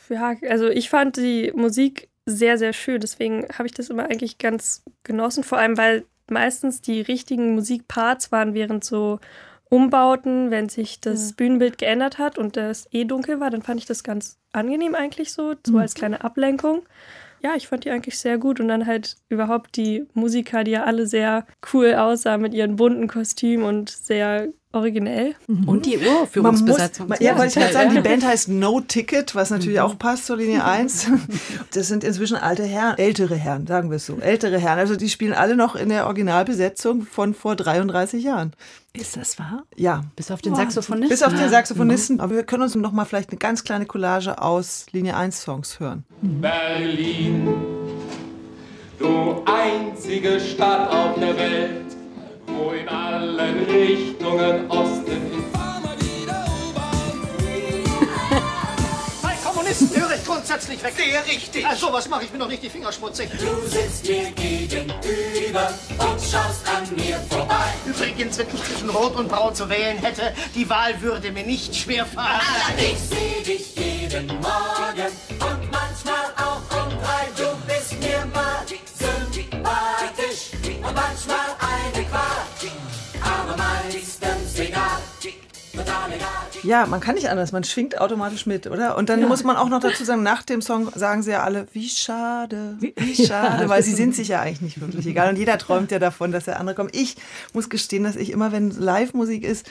Ja, 0.10 0.36
also 0.50 0.68
ich 0.68 0.90
fand 0.90 1.18
die 1.18 1.52
Musik 1.56 2.10
sehr, 2.26 2.58
sehr 2.58 2.74
schön. 2.74 3.00
Deswegen 3.00 3.48
habe 3.54 3.68
ich 3.68 3.74
das 3.74 3.90
immer 3.90 4.06
eigentlich 4.06 4.38
ganz 4.38 4.84
genossen. 5.04 5.44
Vor 5.44 5.58
allem, 5.58 5.78
weil 5.78 6.06
meistens 6.30 6.82
die 6.82 7.02
richtigen 7.02 7.56
Musikparts 7.56 8.32
waren 8.32 8.54
während 8.54 8.84
so 8.84 9.20
Umbauten, 9.70 10.50
wenn 10.52 10.70
sich 10.70 11.02
das 11.02 11.34
Bühnenbild 11.34 11.78
geändert 11.78 12.20
hat 12.20 12.38
und 12.38 12.56
das 12.56 12.88
eh 12.92 13.04
dunkel 13.04 13.40
war, 13.40 13.50
dann 13.50 13.62
fand 13.62 13.80
ich 13.82 13.86
das 13.86 14.04
ganz 14.04 14.40
angenehm 14.54 14.96
eigentlich 14.96 15.34
so, 15.34 15.56
so 15.66 15.78
als 15.78 15.94
kleine 15.94 16.24
Ablenkung. 16.24 16.84
Ja, 17.42 17.56
ich 17.56 17.68
fand 17.68 17.84
die 17.84 17.92
eigentlich 17.92 18.18
sehr 18.18 18.38
gut 18.38 18.60
und 18.60 18.70
dann 18.70 18.86
halt 18.86 19.18
überhaupt 19.30 19.76
die 19.76 20.08
Musiker, 20.14 20.64
die 20.64 20.72
ja 20.72 20.86
alle 20.86 21.06
sehr 21.06 21.46
cool 21.74 21.94
aussahen 21.96 22.42
mit 22.42 22.54
ihren 22.54 22.78
bunten 22.78 23.08
Kostümen 23.08 23.66
und 23.66 23.90
sehr 23.90 24.48
originell. 24.74 25.36
Und 25.48 25.86
die 25.86 25.98
Man 25.98 26.06
muss, 26.06 26.14
Uraufführungsbesetzung. 26.16 27.08
man, 27.08 27.18
ja, 27.22 27.38
wollte 27.38 27.48
ich 27.48 27.56
gerade 27.56 27.74
sagen, 27.74 27.96
die 27.96 28.02
Band 28.02 28.26
heißt 28.28 28.50
No 28.50 28.82
Ticket, 28.82 29.34
was 29.34 29.50
natürlich 29.50 29.80
auch 29.80 29.98
passt 29.98 30.26
zur 30.26 30.38
Linie 30.38 30.64
1. 30.64 31.08
Das 31.74 31.88
sind 31.88 32.04
inzwischen 32.04 32.38
alte 32.38 32.64
Herren, 32.64 32.98
ältere 32.98 33.36
Herren, 33.36 33.68
sagen 33.68 33.90
wir 33.90 33.98
es 33.98 34.06
so, 34.06 34.18
ältere 34.20 34.58
Herren. 34.60 34.80
Also 34.80 34.96
die 34.96 35.10
spielen 35.10 35.34
alle 35.34 35.56
noch 35.56 35.76
in 35.76 35.90
der 35.90 36.06
Originalbesetzung 36.06 37.04
von 37.04 37.34
vor 37.34 37.56
33 37.56 38.24
Jahren. 38.24 38.54
Ist 38.94 39.16
das 39.18 39.38
wahr? 39.38 39.64
Ja, 39.76 40.04
Bis 40.16 40.32
auf 40.32 40.42
den 40.42 40.56
Saxophonisten. 40.56 41.10
bis 41.10 41.22
auf 41.24 41.34
den 41.34 41.50
Saxophonisten. 41.50 42.20
Aber 42.20 42.36
wir 42.36 42.44
können 42.44 42.64
uns 42.64 42.74
noch 42.76 42.92
mal 42.92 43.06
vielleicht 43.06 43.30
eine 43.30 43.38
ganz 43.38 43.64
kleine 43.64 43.86
Collage 43.86 44.42
aus 44.42 44.88
Linie 44.92 45.16
1 45.16 45.42
Songs 45.42 45.80
hören. 45.80 46.04
Berlin, 46.22 47.48
du 48.98 49.44
einzige 49.46 50.40
Stadt 50.40 50.90
auf 50.92 51.20
der 51.20 51.38
Welt, 51.38 51.86
wo 52.58 52.72
in 52.72 52.88
allen 52.90 53.66
Richtungen 53.66 54.70
Osten 54.70 55.12
in 55.12 55.52
Bei 59.22 59.34
Kommunisten 59.44 59.96
höre 59.96 60.16
ich 60.16 60.26
grundsätzlich 60.26 60.84
weg. 60.84 60.94
Sehr 60.96 61.26
richtig. 61.26 61.66
Also, 61.66 61.92
was 61.92 62.08
mache 62.10 62.26
ich 62.26 62.32
mir 62.32 62.40
noch 62.40 62.48
nicht 62.48 62.64
die 62.64 62.70
Finger 62.70 62.92
schmutzig? 62.92 63.30
Du 63.32 63.68
sitzt 63.68 64.08
mir 64.08 64.32
gegenüber 64.32 65.70
und 66.00 66.22
schaust 66.22 66.68
an 66.68 66.96
mir 66.96 67.20
vorbei. 67.30 67.74
Übrigens, 67.86 68.38
wenn 68.38 68.48
ich 68.54 68.64
zwischen 68.64 68.90
Rot 68.90 69.16
und 69.16 69.28
Braun 69.30 69.54
zu 69.54 69.70
wählen 69.70 69.98
hätte, 69.98 70.34
die 70.56 70.70
Wahl 70.70 71.00
würde 71.02 71.32
mir 71.32 71.44
nicht 71.44 71.76
schwerfallen. 71.76 72.42
Ich 72.78 73.00
seh 73.00 73.44
dich 73.44 73.76
jeden 73.76 74.28
Morgen 74.28 75.12
Ja, 86.68 86.86
man 86.86 87.00
kann 87.00 87.16
nicht 87.16 87.30
anders, 87.30 87.54
man 87.54 87.64
schwingt 87.64 88.02
automatisch 88.02 88.46
mit, 88.46 88.68
oder? 88.68 88.98
Und 88.98 89.08
dann 89.08 89.26
muss 89.26 89.46
man 89.46 89.56
auch 89.56 89.70
noch 89.70 89.80
dazu 89.80 90.04
sagen, 90.04 90.22
nach 90.22 90.44
dem 90.44 90.62
Song 90.62 90.92
sagen 90.94 91.24
sie 91.24 91.32
ja 91.32 91.44
alle, 91.44 91.66
wie 91.72 91.88
schade, 91.88 92.76
wie 92.80 93.16
schade, 93.26 93.70
weil 93.70 93.82
sie 93.84 93.94
sind 93.94 94.14
sich 94.14 94.28
ja 94.28 94.42
eigentlich 94.42 94.60
nicht 94.60 94.82
wirklich 94.82 95.08
egal. 95.08 95.30
Und 95.30 95.38
jeder 95.38 95.58
träumt 95.58 95.92
ja 95.92 96.00
davon, 96.00 96.34
dass 96.34 96.44
der 96.44 96.60
andere 96.60 96.76
kommt. 96.76 96.94
Ich 96.94 97.16
muss 97.54 97.70
gestehen, 97.70 98.04
dass 98.04 98.18
ich 98.18 98.32
immer, 98.32 98.52
wenn 98.52 98.72
Live-Musik 98.72 99.46
ist, 99.46 99.66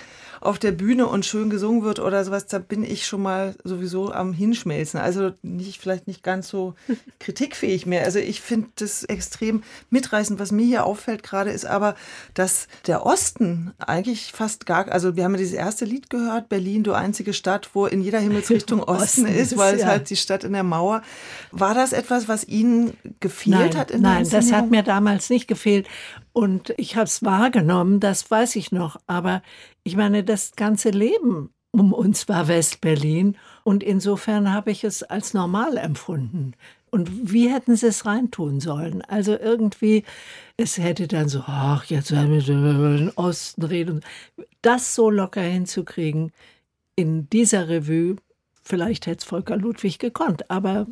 auf 0.47 0.59
der 0.59 0.73
Bühne 0.73 1.07
und 1.07 1.27
schön 1.27 1.51
gesungen 1.51 1.83
wird 1.83 1.99
oder 1.99 2.25
sowas, 2.25 2.47
da 2.47 2.59
bin 2.59 2.85
ich 2.85 3.07
schon 3.07 3.23
mal 3.23 3.55
sowieso 3.65 4.13
am 4.13 4.33
Hinschmelzen. 4.33 5.01
Also 5.01 5.33
nicht, 5.43 5.81
vielleicht 5.81 6.07
nicht 6.07 6.23
ganz 6.23 6.49
so 6.49 6.75
kritikfähig 7.21 7.87
mehr. 7.87 8.05
Also 8.05 8.19
ich 8.19 8.41
finde 8.41 8.69
das 8.77 9.05
extrem 9.05 9.63
mitreißend. 9.91 10.39
Was 10.39 10.53
mir 10.53 10.65
hier 10.65 10.87
auffällt 10.87 11.23
gerade 11.23 11.51
ist 11.51 11.67
aber, 11.67 11.95
dass 12.35 12.69
der 12.87 13.05
Osten 13.05 13.73
eigentlich 13.79 14.33
fast 14.33 14.67
gar, 14.67 14.89
also 14.89 15.17
wir 15.17 15.25
haben 15.25 15.33
ja 15.33 15.39
dieses 15.39 15.55
erste 15.55 15.85
Lied 15.85 16.11
gehört, 16.11 16.49
Berlin, 16.49 16.83
du 16.83 16.93
einzige 16.93 17.33
Stadt, 17.33 17.71
wo 17.75 17.87
in 17.87 18.01
jeder 18.01 18.21
Himmelsrichtung 18.21 18.83
Osten, 18.87 19.03
Osten 19.03 19.27
ist, 19.27 19.53
ist, 19.53 19.59
weil 19.59 19.75
es 19.75 19.83
ja. 19.83 19.89
halt 19.89 20.09
die 20.11 20.17
Stadt 20.17 20.45
in 20.45 20.53
der 20.53 20.63
Mauer. 20.63 21.03
War 21.51 21.75
das 21.75 21.93
etwas, 21.93 22.29
was 22.29 22.47
Ihnen 22.47 22.97
gefehlt 23.21 23.57
nein, 23.57 23.77
hat 23.77 23.91
in 23.91 24.03
der 24.03 24.13
Nein, 24.13 24.29
das 24.31 24.53
hat 24.53 24.71
mir 24.71 24.83
damals 24.83 25.31
nicht 25.31 25.49
gefehlt. 25.49 25.87
Und 26.33 26.75
ich 26.77 26.97
habe 26.97 27.07
es 27.07 27.25
wahrgenommen, 27.25 27.99
das 27.99 28.31
weiß 28.31 28.57
ich 28.57 28.71
noch. 28.71 28.99
Aber 29.07 29.43
ich 29.87 29.95
meine, 29.95 30.25
das 30.25 30.57
ganze 30.57 30.91
Leben 30.91 31.51
um 31.71 31.93
uns 31.93 32.29
war 32.29 32.49
West-Berlin. 32.49 33.37
Und 33.63 33.85
insofern 33.85 34.53
habe 34.53 34.73
ich 34.73 34.83
es 34.83 35.05
als 35.05 35.33
normal 35.33 35.77
empfunden. 35.77 36.55
Und 36.91 37.33
wie 37.33 37.53
hätten 37.53 37.77
sie 37.77 37.87
es 37.87 38.05
reintun 38.05 38.59
sollen? 38.59 39.03
Also 39.03 39.39
irgendwie, 39.39 40.03
es 40.57 40.79
hätte 40.79 41.07
dann 41.07 41.29
so, 41.29 41.45
ach, 41.47 41.85
jetzt 41.85 42.11
werden 42.11 42.33
wir 42.33 42.49
über 42.49 42.97
den 42.97 43.11
Osten 43.11 43.63
reden. 43.63 44.01
Das 44.61 44.97
so 44.97 45.09
locker 45.09 45.43
hinzukriegen 45.43 46.33
in 46.97 47.31
dieser 47.31 47.69
Revue, 47.69 48.17
vielleicht 48.65 49.07
hätte 49.07 49.19
es 49.19 49.25
Volker 49.25 49.57
Ludwig 49.57 50.01
gekonnt, 50.01 50.51
aber 50.51 50.89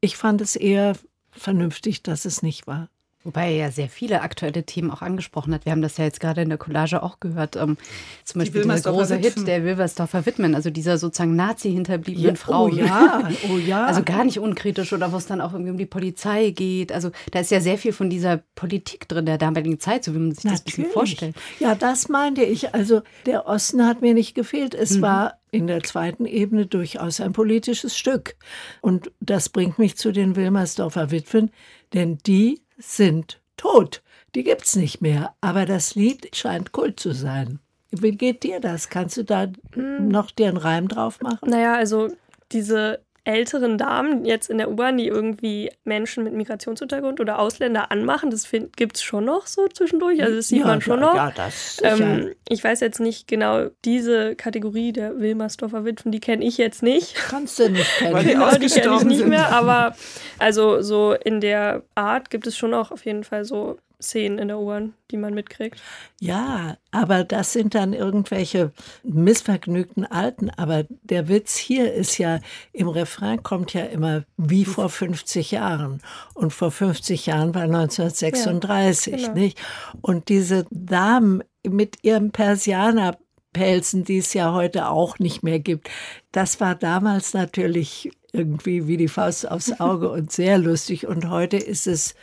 ich 0.00 0.16
fand 0.16 0.40
es 0.40 0.56
eher 0.56 0.96
vernünftig, 1.32 2.02
dass 2.02 2.24
es 2.24 2.42
nicht 2.42 2.66
war. 2.66 2.88
Wobei 3.24 3.50
er 3.50 3.56
ja 3.56 3.70
sehr 3.72 3.88
viele 3.88 4.22
aktuelle 4.22 4.62
Themen 4.64 4.90
auch 4.92 5.02
angesprochen 5.02 5.52
hat. 5.52 5.64
Wir 5.64 5.72
haben 5.72 5.82
das 5.82 5.96
ja 5.96 6.04
jetzt 6.04 6.20
gerade 6.20 6.40
in 6.42 6.48
der 6.48 6.56
Collage 6.56 7.02
auch 7.02 7.18
gehört. 7.20 7.56
Ähm, 7.56 7.76
zum 8.24 8.38
Beispiel 8.38 8.62
dieser 8.62 8.92
große 8.92 9.16
Hit 9.16 9.46
der 9.46 9.64
Wilversdorfer 9.64 10.24
Widmen, 10.24 10.54
also 10.54 10.70
dieser 10.70 10.98
sozusagen 10.98 11.34
Nazi-hinterbliebenen 11.34 12.30
Ja, 12.30 12.34
Frau. 12.36 12.66
oh 12.66 12.68
ja, 12.68 13.28
oh 13.52 13.58
ja. 13.58 13.86
Also 13.88 14.02
gar 14.04 14.24
nicht 14.24 14.38
unkritisch 14.38 14.92
oder 14.92 15.12
wo 15.12 15.16
es 15.16 15.26
dann 15.26 15.40
auch 15.40 15.52
irgendwie 15.52 15.72
um 15.72 15.76
die 15.78 15.84
Polizei 15.86 16.50
geht. 16.50 16.92
Also 16.92 17.10
da 17.32 17.40
ist 17.40 17.50
ja 17.50 17.60
sehr 17.60 17.76
viel 17.76 17.92
von 17.92 18.08
dieser 18.08 18.38
Politik 18.54 19.08
drin 19.08 19.26
der 19.26 19.36
damaligen 19.36 19.80
Zeit, 19.80 20.04
so 20.04 20.14
wie 20.14 20.18
man 20.18 20.32
sich 20.32 20.44
das 20.44 20.60
ein 20.60 20.64
bisschen 20.64 20.82
Natürlich. 20.84 20.92
vorstellt. 20.94 21.36
Ja, 21.58 21.74
das 21.74 22.08
meinte 22.08 22.44
ich. 22.44 22.72
Also 22.72 23.02
der 23.26 23.46
Osten 23.46 23.84
hat 23.84 24.00
mir 24.00 24.14
nicht 24.14 24.36
gefehlt. 24.36 24.74
Es 24.74 24.96
Mhm. 24.98 25.02
war 25.02 25.34
in 25.50 25.66
der 25.66 25.82
zweiten 25.82 26.24
Ebene 26.24 26.66
durchaus 26.66 27.20
ein 27.20 27.32
politisches 27.32 27.96
Stück. 27.98 28.36
Und 28.80 29.10
das 29.20 29.48
bringt 29.48 29.78
mich 29.78 29.96
zu 29.96 30.12
den 30.12 30.36
Wilmersdorfer 30.36 31.10
Witwen, 31.10 31.50
denn 31.94 32.18
die 32.26 32.60
sind 32.78 33.40
tot. 33.56 34.02
Die 34.34 34.44
gibt's 34.44 34.76
nicht 34.76 35.00
mehr. 35.00 35.34
Aber 35.40 35.66
das 35.66 35.94
Lied 35.94 36.34
scheint 36.36 36.72
Kult 36.72 37.00
zu 37.00 37.12
sein. 37.12 37.58
Wie 37.90 38.12
geht 38.12 38.42
dir 38.42 38.60
das? 38.60 38.88
Kannst 38.90 39.16
du 39.16 39.24
da 39.24 39.46
Hm. 39.74 40.08
noch 40.08 40.30
dir 40.30 40.48
einen 40.48 40.56
Reim 40.58 40.88
drauf 40.88 41.20
machen? 41.20 41.48
Naja, 41.50 41.74
also 41.74 42.08
diese 42.52 43.00
älteren 43.28 43.76
Damen 43.76 44.24
jetzt 44.24 44.48
in 44.48 44.56
der 44.56 44.70
U-Bahn, 44.70 44.96
die 44.96 45.06
irgendwie 45.06 45.70
Menschen 45.84 46.24
mit 46.24 46.32
Migrationshintergrund 46.32 47.20
oder 47.20 47.38
Ausländer 47.38 47.90
anmachen, 47.92 48.30
das 48.30 48.48
gibt 48.76 48.96
es 48.96 49.02
schon 49.02 49.26
noch 49.26 49.46
so 49.46 49.68
zwischendurch. 49.68 50.22
Also 50.22 50.36
das 50.36 50.48
sieht 50.48 50.60
Ja, 50.60 50.66
man 50.66 50.80
schon 50.80 51.00
ja, 51.00 51.06
noch. 51.06 51.14
ja, 51.14 51.32
das 51.36 51.76
ähm, 51.82 52.32
ich 52.48 52.64
weiß 52.64 52.80
jetzt 52.80 53.00
nicht 53.00 53.28
genau, 53.28 53.66
diese 53.84 54.34
Kategorie 54.34 54.92
der 54.92 55.20
Wilmersdorfer 55.20 55.84
Witwen, 55.84 56.10
die 56.10 56.20
kenne 56.20 56.42
ich 56.44 56.56
jetzt 56.56 56.82
nicht. 56.82 57.14
Kannst 57.16 57.58
du 57.58 57.68
nicht 57.68 57.90
kennen. 57.98 58.26
Genau, 58.26 58.50
die 58.52 58.66
kenne 58.66 58.96
ich 58.96 59.04
nicht 59.04 59.18
sind. 59.18 59.28
mehr, 59.28 59.50
aber 59.50 59.94
also 60.38 60.80
so 60.80 61.12
in 61.12 61.40
der 61.42 61.82
Art 61.94 62.30
gibt 62.30 62.46
es 62.46 62.56
schon 62.56 62.72
auch 62.72 62.90
auf 62.90 63.04
jeden 63.04 63.24
Fall 63.24 63.44
so 63.44 63.78
Szenen 64.00 64.38
in 64.38 64.48
der 64.48 64.58
U-Bahn, 64.58 64.94
die 65.10 65.16
man 65.16 65.34
mitkriegt. 65.34 65.80
Ja, 66.20 66.76
aber 66.92 67.24
das 67.24 67.52
sind 67.52 67.74
dann 67.74 67.92
irgendwelche 67.92 68.72
missvergnügten 69.02 70.06
Alten. 70.06 70.50
Aber 70.50 70.84
der 71.02 71.28
Witz 71.28 71.56
hier 71.56 71.92
ist 71.92 72.16
ja, 72.18 72.38
im 72.72 72.88
Refrain 72.88 73.42
kommt 73.42 73.74
ja 73.74 73.84
immer 73.84 74.24
wie 74.36 74.64
vor 74.64 74.88
50 74.88 75.50
Jahren. 75.50 76.00
Und 76.34 76.52
vor 76.52 76.70
50 76.70 77.26
Jahren 77.26 77.54
war 77.54 77.62
1936, 77.62 79.12
Ja, 79.12 79.18
genau. 79.18 79.34
nicht? 79.34 79.60
Und 80.00 80.28
diese 80.28 80.66
Damen 80.70 81.42
mit 81.66 82.04
ihrem 82.04 82.30
Persianerpelzen, 82.30 84.04
die 84.04 84.18
es 84.18 84.32
ja 84.32 84.52
heute 84.52 84.88
auch 84.88 85.18
nicht 85.18 85.42
mehr 85.42 85.58
gibt, 85.58 85.90
das 86.30 86.60
war 86.60 86.76
damals 86.76 87.34
natürlich 87.34 88.10
irgendwie 88.32 88.86
wie 88.86 88.96
die 88.96 89.08
Faust 89.08 89.50
aufs 89.50 89.80
Auge 89.80 90.10
und 90.10 90.30
sehr 90.30 90.58
lustig. 90.58 91.06
Und 91.06 91.30
heute 91.30 91.56
ist 91.56 91.86
es 91.86 92.14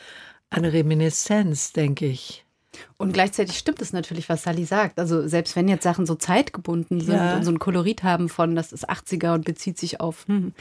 eine 0.55 0.71
Reminiszenz, 0.71 1.74
denke 1.74 2.05
ich. 2.05 2.45
Und 2.97 3.11
gleichzeitig 3.11 3.57
stimmt 3.57 3.81
es 3.81 3.91
natürlich, 3.91 4.29
was 4.29 4.43
Sally 4.43 4.63
sagt. 4.63 4.99
Also 4.99 5.27
selbst 5.27 5.55
wenn 5.57 5.67
jetzt 5.67 5.83
Sachen 5.83 6.05
so 6.05 6.15
zeitgebunden 6.15 7.01
sind 7.01 7.15
Ja. 7.15 7.35
und 7.35 7.43
so 7.43 7.51
ein 7.51 7.59
Kolorit 7.59 8.03
haben 8.03 8.29
von, 8.29 8.55
das 8.55 8.71
ist 8.71 8.89
80er 8.89 9.33
und 9.33 9.43
bezieht 9.43 9.77
sich 9.77 9.99
auf, 9.99 10.25
hm. 10.27 10.53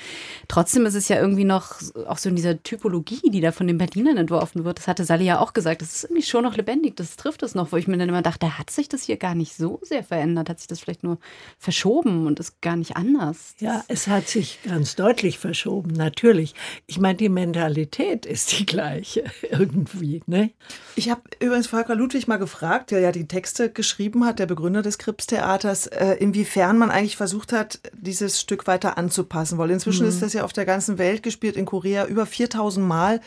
trotzdem 0.49 0.85
ist 0.85 0.95
es 0.97 1.09
ja 1.09 1.21
irgendwie 1.21 1.45
noch 1.45 1.77
auch 2.09 2.19
so 2.19 2.29
in 2.29 2.35
dieser 2.35 2.61
Typologie, 2.63 3.31
die 3.31 3.41
da 3.41 3.53
von 3.53 3.69
den 3.69 3.79
Berlinern 3.79 4.17
entworfen 4.17 4.65
wird. 4.65 4.79
Das 4.79 4.89
hatte 4.89 5.05
Sally 5.05 5.25
ja 5.25 5.39
auch 5.39 5.53
gesagt. 5.53 5.81
Das 5.81 5.95
ist 5.95 6.05
irgendwie 6.05 6.23
schon 6.23 6.43
noch 6.43 6.57
lebendig. 6.57 6.97
Das 6.97 7.15
trifft 7.17 7.45
es 7.45 7.55
noch, 7.55 7.71
wo 7.71 7.77
ich 7.77 7.87
mir 7.87 7.99
dann 7.99 8.09
immer 8.09 8.23
dachte, 8.23 8.59
hat 8.59 8.71
sich 8.71 8.89
das 8.89 9.05
hier 9.05 9.17
gar 9.17 9.37
nicht 9.37 9.55
so 9.55 9.79
sehr 9.83 10.03
verändert? 10.03 10.49
Hat 10.49 10.59
sich 10.59 10.67
das 10.67 10.81
vielleicht 10.81 11.05
nur 11.05 11.19
verschoben 11.59 12.27
und 12.27 12.41
ist 12.41 12.61
gar 12.61 12.75
nicht 12.75 12.97
anders? 12.97 13.55
Ja, 13.61 13.85
es 13.87 14.09
hat 14.09 14.27
sich 14.29 14.59
ganz 14.65 14.97
deutlich 14.97 15.39
verschoben, 15.39 15.93
natürlich. 15.93 16.55
Ich 16.87 16.99
meine, 16.99 17.17
die 17.17 17.29
Mentalität 17.29 18.27
ist 18.27 18.59
die 18.59 18.67
gleiche 18.67 19.25
irgendwie, 19.51 20.23
ne? 20.27 20.51
Ich 20.97 21.11
habe 21.11 21.23
übrigens 21.41 21.69
Volker 21.69 21.95
Ludwig 21.95 22.24
mal 22.29 22.37
gefragt, 22.37 22.91
der 22.91 23.01
ja 23.01 23.13
die 23.13 23.29
Texte 23.29 23.71
geschrieben 23.71 24.25
hat, 24.25 24.39
der 24.39 24.47
Begründer 24.47 24.83
des 24.83 24.99
Krips-Theaters, 24.99 25.87
äh, 25.89 26.15
inwiefern 26.15 26.79
man 26.79 26.91
eigentlich 26.91 27.17
versucht 27.17 27.53
hat, 27.53 27.81
dieses 27.93 28.41
Stück 28.41 28.67
weiter 28.67 28.99
anzupassen. 28.99 29.59
Weil 29.59 29.71
inzwischen 29.71 30.07
ist 30.07 30.23
das 30.23 30.33
ja 30.33 30.45
auf 30.45 30.53
der 30.53 30.65
ganzen 30.65 30.99
Welt 30.99 31.23
gespielt, 31.23 31.57
in 31.57 31.65
Korea 31.65 32.07
über 32.07 32.27
4000 32.27 32.87
Mal. 32.87 33.21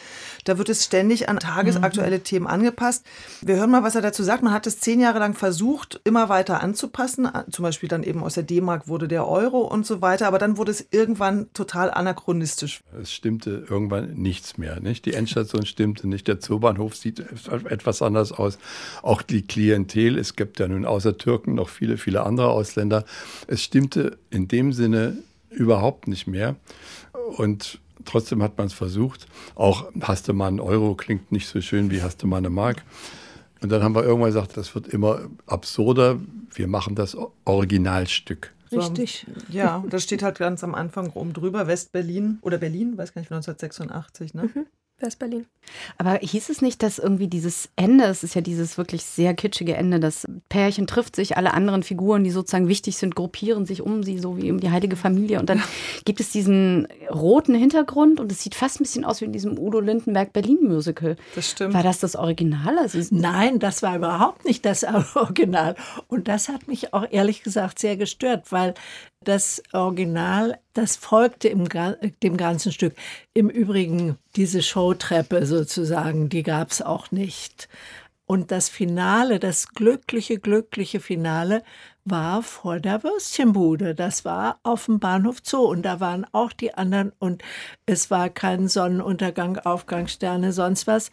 Da 0.43 0.57
wird 0.57 0.69
es 0.69 0.85
ständig 0.85 1.29
an 1.29 1.39
tagesaktuelle 1.39 2.21
Themen 2.21 2.47
angepasst. 2.47 3.05
Wir 3.41 3.55
hören 3.55 3.71
mal, 3.71 3.83
was 3.83 3.95
er 3.95 4.01
dazu 4.01 4.23
sagt. 4.23 4.43
Man 4.43 4.53
hat 4.53 4.67
es 4.67 4.79
zehn 4.79 4.99
Jahre 4.99 5.19
lang 5.19 5.33
versucht, 5.33 5.99
immer 6.03 6.29
weiter 6.29 6.61
anzupassen. 6.61 7.27
Zum 7.51 7.63
Beispiel 7.63 7.89
dann 7.89 8.03
eben 8.03 8.23
aus 8.23 8.35
der 8.35 8.43
D-Mark 8.43 8.87
wurde 8.87 9.07
der 9.07 9.27
Euro 9.27 9.61
und 9.61 9.85
so 9.85 10.01
weiter. 10.01 10.27
Aber 10.27 10.39
dann 10.39 10.57
wurde 10.57 10.71
es 10.71 10.85
irgendwann 10.91 11.51
total 11.53 11.91
anachronistisch. 11.91 12.81
Es 13.01 13.11
stimmte 13.11 13.65
irgendwann 13.69 14.13
nichts 14.13 14.57
mehr. 14.57 14.79
Nicht? 14.79 15.05
Die 15.05 15.13
Endstation 15.13 15.65
stimmte 15.65 16.07
nicht. 16.07 16.27
Der 16.27 16.39
Zoobahnhof 16.39 16.95
sieht 16.95 17.19
etwas 17.19 18.01
anders 18.01 18.31
aus. 18.31 18.57
Auch 19.01 19.21
die 19.21 19.41
Klientel. 19.41 20.17
Es 20.17 20.35
gibt 20.35 20.59
ja 20.59 20.67
nun 20.67 20.85
außer 20.85 21.17
Türken 21.17 21.55
noch 21.55 21.69
viele, 21.69 21.97
viele 21.97 22.23
andere 22.23 22.49
Ausländer. 22.49 23.05
Es 23.47 23.63
stimmte 23.63 24.17
in 24.29 24.47
dem 24.47 24.73
Sinne 24.73 25.17
überhaupt 25.49 26.07
nicht 26.07 26.27
mehr. 26.27 26.55
Und 27.37 27.79
trotzdem 28.05 28.41
hat 28.43 28.57
man 28.57 28.67
es 28.67 28.73
versucht. 28.73 29.27
Auch 29.55 29.91
hast 30.01 30.27
du 30.27 30.33
mal 30.33 30.47
einen 30.47 30.59
Euro 30.59 30.95
klingt 30.95 31.31
nicht 31.31 31.47
so 31.47 31.61
schön 31.61 31.91
wie 31.91 32.01
hast 32.01 32.23
du 32.23 32.27
mal 32.27 32.37
eine 32.37 32.49
Mark. 32.49 32.83
Und 33.61 33.71
dann 33.71 33.83
haben 33.83 33.95
wir 33.95 34.03
irgendwann 34.03 34.29
gesagt, 34.29 34.55
das 34.55 34.75
wird 34.75 34.87
immer 34.87 35.21
absurder. 35.47 36.19
Wir 36.53 36.67
machen 36.67 36.95
das 36.95 37.17
Originalstück. 37.45 38.53
So, 38.69 38.79
Richtig. 38.79 39.25
Ja, 39.49 39.83
das 39.89 40.03
steht 40.03 40.23
halt 40.23 40.39
ganz 40.39 40.63
am 40.63 40.75
Anfang 40.75 41.09
oben 41.11 41.33
drüber, 41.33 41.67
West-Berlin 41.67 42.39
oder 42.41 42.57
Berlin, 42.57 42.97
weiß 42.97 43.13
gar 43.13 43.21
nicht, 43.21 43.31
1986, 43.31 44.33
ne? 44.33 44.49
West-Berlin. 44.99 45.45
Aber 45.97 46.19
hieß 46.21 46.49
es 46.49 46.61
nicht, 46.61 46.81
dass 46.81 46.97
irgendwie 46.97 47.27
dieses 47.27 47.69
Ende, 47.75 48.05
es 48.05 48.23
ist 48.23 48.35
ja 48.35 48.41
dieses 48.41 48.77
wirklich 48.77 49.03
sehr 49.03 49.33
kitschige 49.33 49.75
Ende, 49.75 49.99
das 49.99 50.25
Pärchen 50.49 50.87
trifft 50.87 51.15
sich, 51.15 51.37
alle 51.37 51.53
anderen 51.53 51.83
Figuren, 51.83 52.23
die 52.23 52.31
sozusagen 52.31 52.67
wichtig 52.67 52.97
sind, 52.97 53.15
gruppieren 53.15 53.65
sich 53.65 53.81
um 53.81 54.01
sie, 54.03 54.17
so 54.17 54.37
wie 54.37 54.49
um 54.49 54.59
die 54.59 54.71
heilige 54.71 54.95
Familie. 54.95 55.39
Und 55.39 55.49
dann 55.49 55.61
gibt 56.05 56.19
es 56.19 56.31
diesen 56.31 56.87
roten 57.13 57.53
Hintergrund 57.53 58.19
und 58.19 58.31
es 58.31 58.41
sieht 58.41 58.55
fast 58.55 58.79
ein 58.79 58.83
bisschen 58.83 59.05
aus 59.05 59.21
wie 59.21 59.25
in 59.25 59.33
diesem 59.33 59.59
Udo 59.59 59.79
Lindenberg 59.79 60.33
Berlin 60.33 60.59
Musical. 60.63 61.15
Das 61.35 61.51
stimmt. 61.51 61.73
War 61.73 61.83
das 61.83 61.99
das 61.99 62.15
Original? 62.15 62.77
Also 62.79 62.97
Nein, 63.11 63.59
das 63.59 63.83
war 63.83 63.95
überhaupt 63.97 64.45
nicht 64.45 64.65
das 64.65 64.83
Original. 65.15 65.75
Und 66.07 66.27
das 66.27 66.49
hat 66.49 66.67
mich 66.67 66.93
auch 66.93 67.05
ehrlich 67.09 67.43
gesagt 67.43 67.79
sehr 67.79 67.97
gestört, 67.97 68.51
weil 68.51 68.73
das 69.27 69.61
Original, 69.73 70.59
das 70.73 70.95
folgte 70.95 71.49
im, 71.49 71.67
dem 72.23 72.37
ganzen 72.37 72.71
Stück. 72.71 72.95
Im 73.33 73.49
Übrigen, 73.49 74.17
diese 74.35 74.61
Showtreppe 74.61 75.45
sozusagen, 75.45 76.29
die 76.29 76.43
gab 76.43 76.71
es 76.71 76.81
auch 76.81 77.11
nicht. 77.11 77.67
Und 78.25 78.51
das 78.51 78.69
Finale, 78.69 79.39
das 79.39 79.69
glückliche, 79.69 80.39
glückliche 80.39 80.99
Finale 80.99 81.63
war 82.09 82.43
vor 82.43 82.79
der 82.79 83.03
Würstchenbude. 83.03 83.95
Das 83.95 84.25
war 84.25 84.59
auf 84.63 84.85
dem 84.85 84.99
Bahnhof 84.99 85.37
Zoo 85.43 85.65
und 85.65 85.83
da 85.83 85.99
waren 85.99 86.25
auch 86.31 86.51
die 86.51 86.73
anderen 86.73 87.11
und 87.19 87.43
es 87.85 88.09
war 88.09 88.29
kein 88.29 88.67
Sonnenuntergang, 88.67 89.57
Aufgangssterne, 89.59 90.51
sonst 90.53 90.87
was. 90.87 91.11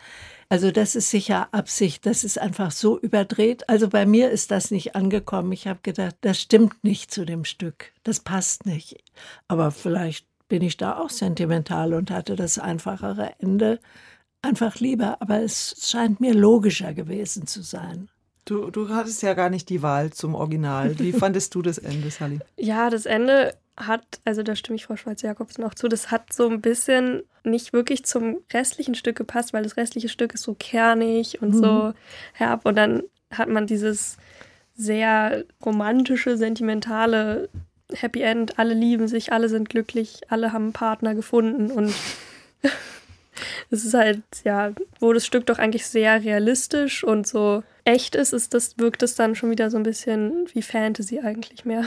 Also 0.48 0.70
das 0.70 0.94
ist 0.94 1.10
sicher 1.10 1.48
Absicht, 1.52 2.06
das 2.06 2.22
ist 2.22 2.38
einfach 2.38 2.70
so 2.70 2.98
überdreht. 2.98 3.68
Also 3.68 3.88
bei 3.88 4.06
mir 4.06 4.30
ist 4.30 4.50
das 4.50 4.70
nicht 4.70 4.94
angekommen. 4.94 5.52
Ich 5.52 5.66
habe 5.66 5.80
gedacht, 5.82 6.16
das 6.20 6.40
stimmt 6.40 6.84
nicht 6.84 7.10
zu 7.10 7.24
dem 7.24 7.44
Stück. 7.44 7.92
Das 8.02 8.20
passt 8.20 8.66
nicht. 8.66 9.02
Aber 9.48 9.70
vielleicht 9.70 10.26
bin 10.48 10.62
ich 10.62 10.76
da 10.76 10.98
auch 10.98 11.10
sentimental 11.10 11.94
und 11.94 12.10
hatte 12.10 12.36
das 12.36 12.58
einfachere 12.58 13.32
Ende 13.38 13.80
einfach 14.42 14.76
lieber. 14.76 15.20
Aber 15.20 15.40
es 15.40 15.74
scheint 15.80 16.20
mir 16.20 16.34
logischer 16.34 16.94
gewesen 16.94 17.46
zu 17.46 17.62
sein. 17.62 18.10
Du, 18.44 18.70
du 18.70 18.88
hattest 18.90 19.22
ja 19.22 19.34
gar 19.34 19.50
nicht 19.50 19.68
die 19.68 19.82
Wahl 19.82 20.12
zum 20.12 20.34
Original. 20.34 20.98
Wie 20.98 21.12
fandest 21.14 21.54
du 21.54 21.62
das 21.62 21.78
Ende, 21.78 22.10
Sally? 22.10 22.40
Ja, 22.56 22.90
das 22.90 23.06
Ende 23.06 23.54
hat, 23.76 24.20
also 24.24 24.42
da 24.42 24.54
stimme 24.54 24.76
ich 24.76 24.86
Frau 24.86 24.96
Schweizer-Jakobsen 24.96 25.64
auch 25.64 25.74
zu, 25.74 25.88
das 25.88 26.10
hat 26.10 26.32
so 26.32 26.48
ein 26.48 26.60
bisschen 26.60 27.22
nicht 27.42 27.72
wirklich 27.72 28.04
zum 28.04 28.38
restlichen 28.52 28.94
Stück 28.94 29.16
gepasst, 29.16 29.52
weil 29.52 29.64
das 29.64 29.76
restliche 29.76 30.08
Stück 30.08 30.34
ist 30.34 30.42
so 30.42 30.54
kernig 30.54 31.42
und 31.42 31.54
so 31.54 31.92
herb 32.32 32.66
und 32.66 32.76
dann 32.76 33.02
hat 33.30 33.48
man 33.48 33.66
dieses 33.66 34.16
sehr 34.76 35.44
romantische, 35.64 36.36
sentimentale 36.36 37.48
Happy 37.92 38.22
End, 38.22 38.58
alle 38.58 38.74
lieben 38.74 39.08
sich, 39.08 39.32
alle 39.32 39.48
sind 39.48 39.68
glücklich, 39.68 40.20
alle 40.28 40.52
haben 40.52 40.64
einen 40.64 40.72
Partner 40.72 41.14
gefunden 41.14 41.70
und 41.70 41.92
es 43.70 43.84
ist 43.84 43.94
halt, 43.94 44.22
ja, 44.44 44.72
wo 45.00 45.12
das 45.12 45.26
Stück 45.26 45.46
doch 45.46 45.58
eigentlich 45.58 45.86
sehr 45.86 46.22
realistisch 46.22 47.02
und 47.02 47.26
so 47.26 47.62
echt 47.84 48.14
ist, 48.14 48.32
ist 48.32 48.54
das, 48.54 48.78
wirkt 48.78 49.02
es 49.02 49.14
dann 49.14 49.34
schon 49.34 49.50
wieder 49.50 49.70
so 49.70 49.76
ein 49.76 49.82
bisschen 49.82 50.48
wie 50.52 50.62
Fantasy 50.62 51.20
eigentlich 51.20 51.64
mehr. 51.64 51.86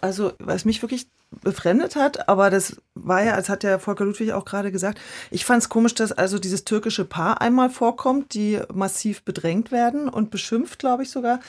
Also, 0.00 0.32
was 0.38 0.64
mich 0.64 0.82
wirklich 0.82 1.08
befremdet 1.42 1.94
hat, 1.94 2.28
aber 2.28 2.50
das 2.50 2.76
war 2.94 3.22
ja, 3.22 3.34
als 3.34 3.48
hat 3.48 3.62
ja 3.62 3.78
Volker 3.78 4.04
Ludwig 4.04 4.32
auch 4.32 4.44
gerade 4.44 4.72
gesagt, 4.72 5.00
ich 5.30 5.44
fand 5.44 5.62
es 5.62 5.68
komisch, 5.68 5.94
dass 5.94 6.12
also 6.12 6.38
dieses 6.38 6.64
türkische 6.64 7.04
Paar 7.04 7.40
einmal 7.40 7.70
vorkommt, 7.70 8.34
die 8.34 8.58
massiv 8.72 9.22
bedrängt 9.22 9.70
werden 9.70 10.08
und 10.08 10.30
beschimpft, 10.30 10.80
glaube 10.80 11.04
ich 11.04 11.10
sogar. 11.10 11.40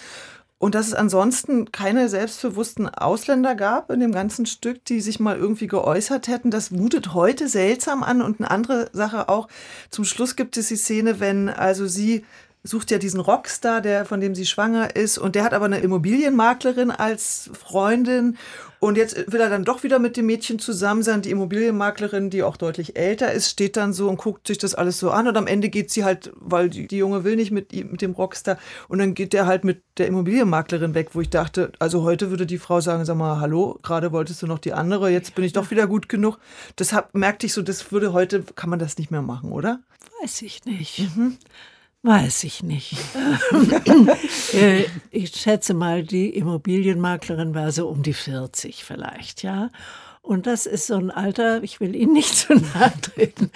Und 0.59 0.75
dass 0.75 0.85
es 0.85 0.93
ansonsten 0.93 1.71
keine 1.71 2.07
selbstbewussten 2.07 2.87
Ausländer 2.87 3.55
gab 3.55 3.89
in 3.89 3.99
dem 3.99 4.11
ganzen 4.11 4.45
Stück, 4.45 4.85
die 4.85 5.01
sich 5.01 5.19
mal 5.19 5.35
irgendwie 5.35 5.65
geäußert 5.65 6.27
hätten. 6.27 6.51
Das 6.51 6.69
mutet 6.69 7.15
heute 7.15 7.47
seltsam 7.47 8.03
an. 8.03 8.21
Und 8.21 8.39
eine 8.39 8.51
andere 8.51 8.87
Sache 8.93 9.27
auch, 9.27 9.47
zum 9.89 10.05
Schluss 10.05 10.35
gibt 10.35 10.57
es 10.57 10.67
die 10.67 10.75
Szene, 10.75 11.19
wenn 11.19 11.49
also 11.49 11.87
sie 11.87 12.23
sucht 12.63 12.91
ja 12.91 12.97
diesen 12.97 13.19
Rockstar, 13.19 13.81
der, 13.81 14.05
von 14.05 14.21
dem 14.21 14.35
sie 14.35 14.45
schwanger 14.45 14.95
ist, 14.95 15.17
und 15.17 15.35
der 15.35 15.43
hat 15.43 15.53
aber 15.53 15.65
eine 15.65 15.79
Immobilienmaklerin 15.79 16.91
als 16.91 17.49
Freundin. 17.53 18.37
Und 18.79 18.97
jetzt 18.97 19.31
will 19.31 19.39
er 19.39 19.49
dann 19.49 19.63
doch 19.63 19.83
wieder 19.83 19.99
mit 19.99 20.17
dem 20.17 20.25
Mädchen 20.25 20.57
zusammen 20.57 21.03
sein. 21.03 21.21
Die 21.21 21.29
Immobilienmaklerin, 21.29 22.31
die 22.31 22.41
auch 22.41 22.57
deutlich 22.57 22.95
älter 22.95 23.31
ist, 23.31 23.51
steht 23.51 23.77
dann 23.77 23.93
so 23.93 24.09
und 24.09 24.17
guckt 24.17 24.47
sich 24.47 24.57
das 24.57 24.73
alles 24.73 24.97
so 24.97 25.11
an. 25.11 25.27
Und 25.27 25.37
am 25.37 25.45
Ende 25.45 25.69
geht 25.69 25.91
sie 25.91 26.03
halt, 26.03 26.31
weil 26.35 26.71
die, 26.71 26.87
die 26.87 26.97
Junge 26.97 27.23
will 27.23 27.35
nicht 27.35 27.51
mit, 27.51 27.73
mit 27.73 28.01
dem 28.01 28.13
Rockstar. 28.13 28.57
Und 28.87 28.97
dann 28.97 29.13
geht 29.13 29.33
der 29.33 29.45
halt 29.45 29.63
mit 29.63 29.83
der 29.99 30.07
Immobilienmaklerin 30.07 30.95
weg, 30.95 31.09
wo 31.13 31.21
ich 31.21 31.29
dachte, 31.29 31.71
also 31.77 32.01
heute 32.01 32.31
würde 32.31 32.47
die 32.47 32.57
Frau 32.57 32.81
sagen, 32.81 33.05
sag 33.05 33.17
mal, 33.17 33.39
hallo, 33.39 33.77
gerade 33.83 34.11
wolltest 34.11 34.41
du 34.41 34.47
noch 34.47 34.57
die 34.57 34.73
andere, 34.73 35.11
jetzt 35.11 35.35
bin 35.35 35.45
ich 35.45 35.53
doch 35.53 35.69
wieder 35.69 35.85
gut 35.85 36.09
genug. 36.09 36.39
Deshalb 36.79 37.13
merkte 37.13 37.45
ich 37.45 37.53
so, 37.53 37.61
das 37.61 37.91
würde 37.91 38.13
heute, 38.13 38.43
kann 38.55 38.71
man 38.71 38.79
das 38.79 38.97
nicht 38.97 39.11
mehr 39.11 39.21
machen, 39.21 39.51
oder? 39.51 39.81
Weiß 40.23 40.41
ich 40.41 40.65
nicht. 40.65 41.07
Mhm. 41.15 41.37
Weiß 42.03 42.43
ich 42.43 42.63
nicht. 42.63 42.95
Äh, 44.53 44.85
ich 45.11 45.33
schätze 45.33 45.73
mal, 45.73 46.03
die 46.03 46.29
Immobilienmaklerin 46.35 47.55
war 47.55 47.71
so 47.71 47.87
um 47.87 48.03
die 48.03 48.13
40 48.13 48.83
vielleicht, 48.83 49.43
ja. 49.43 49.69
Und 50.21 50.45
das 50.45 50.65
ist 50.65 50.87
so 50.87 50.95
ein 50.95 51.09
Alter, 51.09 51.63
ich 51.63 51.79
will 51.79 51.95
Ihnen 51.95 52.11
nicht 52.11 52.35
zu 52.35 52.53
nahe 52.53 52.91
treten, 53.01 53.49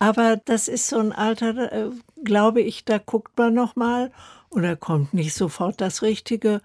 aber 0.00 0.36
das 0.44 0.66
ist 0.66 0.88
so 0.88 0.98
ein 0.98 1.12
Alter, 1.12 1.72
äh, 1.72 1.90
glaube 2.24 2.60
ich, 2.60 2.84
da 2.84 2.98
guckt 2.98 3.38
man 3.38 3.54
noch 3.54 3.76
mal 3.76 4.10
und 4.48 4.62
da 4.62 4.74
kommt 4.74 5.14
nicht 5.14 5.32
sofort 5.34 5.80
das 5.80 6.02
Richtige. 6.02 6.60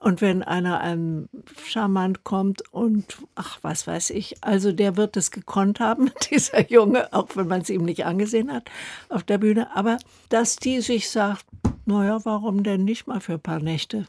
Und 0.00 0.22
wenn 0.22 0.42
einer 0.42 0.80
einem 0.80 1.28
charmant 1.62 2.24
kommt 2.24 2.62
und, 2.72 3.18
ach, 3.34 3.58
was 3.60 3.86
weiß 3.86 4.10
ich, 4.10 4.42
also 4.42 4.72
der 4.72 4.96
wird 4.96 5.14
es 5.18 5.30
gekonnt 5.30 5.78
haben, 5.78 6.10
dieser 6.30 6.70
Junge, 6.70 7.12
auch 7.12 7.28
wenn 7.34 7.48
man 7.48 7.60
es 7.60 7.68
ihm 7.68 7.84
nicht 7.84 8.06
angesehen 8.06 8.50
hat 8.50 8.70
auf 9.10 9.24
der 9.24 9.36
Bühne. 9.36 9.76
Aber 9.76 9.98
dass 10.30 10.56
die 10.56 10.80
sich 10.80 11.10
sagt, 11.10 11.44
naja, 11.84 12.18
warum 12.24 12.62
denn 12.62 12.84
nicht 12.84 13.06
mal 13.06 13.20
für 13.20 13.34
ein 13.34 13.40
paar 13.40 13.60
Nächte? 13.60 14.06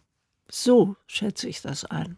So 0.49 0.95
schätze 1.07 1.49
ich 1.49 1.61
das 1.61 1.83
ein. 1.83 2.17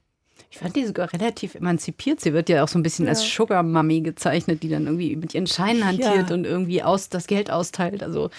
Ich 0.51 0.59
fand 0.59 0.75
die 0.75 0.85
sogar 0.85 1.11
relativ 1.11 1.55
emanzipiert. 1.55 2.21
Sie 2.21 2.31
wird 2.31 2.47
ja 2.49 2.63
auch 2.63 2.67
so 2.67 2.77
ein 2.77 2.83
bisschen 2.83 3.05
ja. 3.05 3.09
als 3.09 3.27
Sugar 3.27 3.63
Mummy 3.63 4.01
gezeichnet, 4.01 4.61
die 4.61 4.69
dann 4.69 4.85
irgendwie 4.85 5.15
mit 5.15 5.33
ihren 5.33 5.47
Scheinen 5.47 5.83
hantiert 5.83 6.29
ja. 6.29 6.35
und 6.35 6.45
irgendwie 6.45 6.83
aus, 6.83 7.09
das 7.09 7.25
Geld 7.25 7.49
austeilt. 7.49 8.03
Also 8.03 8.29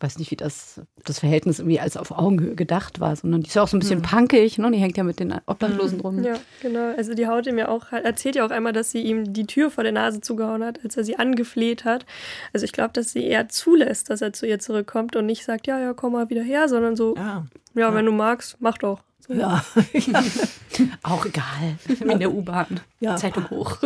weiß 0.00 0.18
nicht, 0.18 0.30
wie 0.30 0.36
das, 0.36 0.80
das 1.04 1.18
Verhältnis 1.18 1.58
irgendwie 1.58 1.80
als 1.80 1.96
auf 1.96 2.12
Augenhöhe 2.12 2.54
gedacht 2.54 3.00
war, 3.00 3.16
sondern 3.16 3.40
die 3.40 3.48
ist 3.48 3.54
ja 3.54 3.62
auch 3.62 3.68
so 3.68 3.76
ein 3.76 3.80
bisschen 3.80 3.98
mhm. 3.98 4.04
punkig, 4.04 4.58
ne? 4.58 4.70
Die 4.70 4.78
hängt 4.78 4.96
ja 4.96 5.02
mit 5.02 5.18
den 5.18 5.34
Obdachlosen 5.46 6.00
rum. 6.00 6.22
Ja, 6.22 6.34
genau. 6.62 6.94
Also 6.96 7.14
die 7.14 7.26
haut 7.26 7.46
ihm 7.46 7.58
ja 7.58 7.68
auch, 7.68 7.90
erzählt 7.90 8.36
ja 8.36 8.46
auch 8.46 8.50
einmal, 8.50 8.72
dass 8.72 8.92
sie 8.92 9.02
ihm 9.02 9.32
die 9.32 9.46
Tür 9.46 9.70
vor 9.70 9.82
der 9.82 9.92
Nase 9.92 10.20
zugehauen 10.20 10.62
hat, 10.62 10.84
als 10.84 10.96
er 10.96 11.04
sie 11.04 11.18
angefleht 11.18 11.84
hat. 11.84 12.06
Also 12.52 12.64
ich 12.64 12.72
glaube, 12.72 12.92
dass 12.92 13.12
sie 13.12 13.24
eher 13.24 13.48
zulässt, 13.48 14.10
dass 14.10 14.22
er 14.22 14.32
zu 14.32 14.46
ihr 14.46 14.58
zurückkommt 14.58 15.16
und 15.16 15.26
nicht 15.26 15.44
sagt, 15.44 15.66
ja, 15.66 15.80
ja, 15.80 15.94
komm 15.94 16.12
mal 16.12 16.30
wieder 16.30 16.42
her, 16.42 16.68
sondern 16.68 16.94
so, 16.94 17.16
ja, 17.16 17.44
ja 17.74 17.94
wenn 17.94 18.06
du 18.06 18.12
magst, 18.12 18.56
mach 18.60 18.78
doch. 18.78 19.00
So. 19.26 19.34
Ja. 19.34 19.64
auch 21.02 21.26
egal. 21.26 21.76
In 22.00 22.18
der 22.18 22.32
U-Bahn. 22.32 22.80
Ja. 23.00 23.16
Zeitung 23.16 23.50
hoch. 23.50 23.78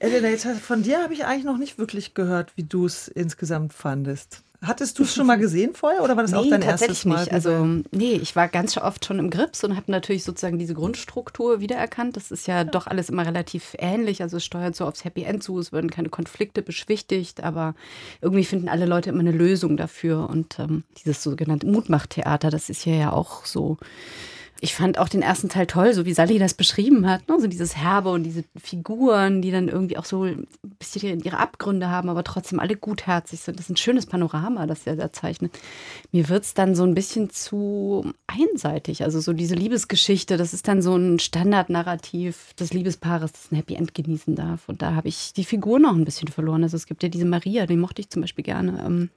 Elena, 0.00 0.36
von 0.54 0.82
dir 0.82 1.02
habe 1.02 1.12
ich 1.12 1.24
eigentlich 1.26 1.44
noch 1.44 1.58
nicht 1.58 1.78
wirklich 1.78 2.14
gehört, 2.14 2.56
wie 2.56 2.64
du 2.64 2.86
es 2.86 3.08
insgesamt 3.08 3.72
fandest. 3.72 4.42
Hattest 4.66 4.98
du 4.98 5.02
es 5.02 5.14
schon 5.14 5.26
mal 5.26 5.36
gesehen 5.36 5.74
vorher 5.74 6.02
oder 6.02 6.16
war 6.16 6.22
das 6.22 6.32
nee, 6.32 6.38
auch 6.38 6.48
dein 6.48 6.62
erstes 6.62 7.04
Mal? 7.04 7.20
Nicht. 7.20 7.32
Also, 7.32 7.66
nee, 7.90 8.14
ich 8.14 8.34
war 8.36 8.48
ganz 8.48 8.76
oft 8.76 9.04
schon 9.04 9.18
im 9.18 9.30
Grips 9.30 9.64
und 9.64 9.76
habe 9.76 9.90
natürlich 9.90 10.24
sozusagen 10.24 10.58
diese 10.58 10.74
Grundstruktur 10.74 11.60
wiedererkannt. 11.60 12.16
Das 12.16 12.30
ist 12.30 12.46
ja, 12.46 12.56
ja, 12.56 12.64
doch 12.64 12.86
alles 12.86 13.08
immer 13.08 13.26
relativ 13.26 13.74
ähnlich. 13.78 14.22
Also 14.22 14.38
es 14.38 14.44
steuert 14.44 14.76
so 14.76 14.86
aufs 14.86 15.04
Happy 15.04 15.22
End 15.24 15.42
zu, 15.42 15.58
es 15.58 15.72
werden 15.72 15.90
keine 15.90 16.08
Konflikte 16.08 16.62
beschwichtigt, 16.62 17.42
aber 17.42 17.74
irgendwie 18.20 18.44
finden 18.44 18.68
alle 18.68 18.86
Leute 18.86 19.10
immer 19.10 19.20
eine 19.20 19.32
Lösung 19.32 19.76
dafür. 19.76 20.28
Und 20.28 20.58
ähm, 20.58 20.84
dieses 21.04 21.22
sogenannte 21.22 21.66
Mutmachtheater, 21.66 22.50
das 22.50 22.70
ist 22.70 22.82
hier 22.82 22.96
ja 22.96 23.12
auch 23.12 23.44
so 23.44 23.78
ich 24.60 24.74
fand 24.74 24.98
auch 24.98 25.08
den 25.08 25.22
ersten 25.22 25.48
Teil 25.48 25.66
toll, 25.66 25.92
so 25.92 26.06
wie 26.06 26.14
Sally 26.14 26.38
das 26.38 26.54
beschrieben 26.54 27.08
hat. 27.08 27.28
Ne? 27.28 27.38
So 27.38 27.46
dieses 27.46 27.76
Herbe 27.76 28.10
und 28.10 28.22
diese 28.22 28.44
Figuren, 28.56 29.42
die 29.42 29.50
dann 29.50 29.68
irgendwie 29.68 29.98
auch 29.98 30.04
so 30.04 30.24
ein 30.24 30.46
bisschen 30.78 31.20
ihre 31.20 31.38
Abgründe 31.38 31.90
haben, 31.90 32.08
aber 32.08 32.24
trotzdem 32.24 32.60
alle 32.60 32.76
gutherzig 32.76 33.40
sind. 33.40 33.58
Das 33.58 33.66
ist 33.66 33.70
ein 33.70 33.76
schönes 33.76 34.06
Panorama, 34.06 34.66
das 34.66 34.86
er 34.86 34.96
da 34.96 35.12
zeichnet. 35.12 35.58
Mir 36.12 36.28
wird 36.28 36.44
es 36.44 36.54
dann 36.54 36.74
so 36.74 36.84
ein 36.84 36.94
bisschen 36.94 37.30
zu 37.30 38.12
einseitig. 38.26 39.02
Also 39.02 39.20
so 39.20 39.32
diese 39.32 39.54
Liebesgeschichte, 39.54 40.36
das 40.36 40.54
ist 40.54 40.68
dann 40.68 40.82
so 40.82 40.96
ein 40.96 41.18
Standardnarrativ 41.18 42.54
des 42.54 42.72
Liebespaares, 42.72 43.32
das 43.32 43.52
ein 43.52 43.56
Happy 43.56 43.74
End 43.74 43.94
genießen 43.94 44.34
darf. 44.34 44.68
Und 44.68 44.82
da 44.82 44.94
habe 44.94 45.08
ich 45.08 45.32
die 45.34 45.44
Figur 45.44 45.78
noch 45.78 45.94
ein 45.94 46.04
bisschen 46.04 46.28
verloren. 46.28 46.62
Also 46.62 46.76
es 46.76 46.86
gibt 46.86 47.02
ja 47.02 47.08
diese 47.08 47.26
Maria, 47.26 47.66
die 47.66 47.76
mochte 47.76 48.00
ich 48.00 48.08
zum 48.08 48.22
Beispiel 48.22 48.44
gerne. 48.44 49.10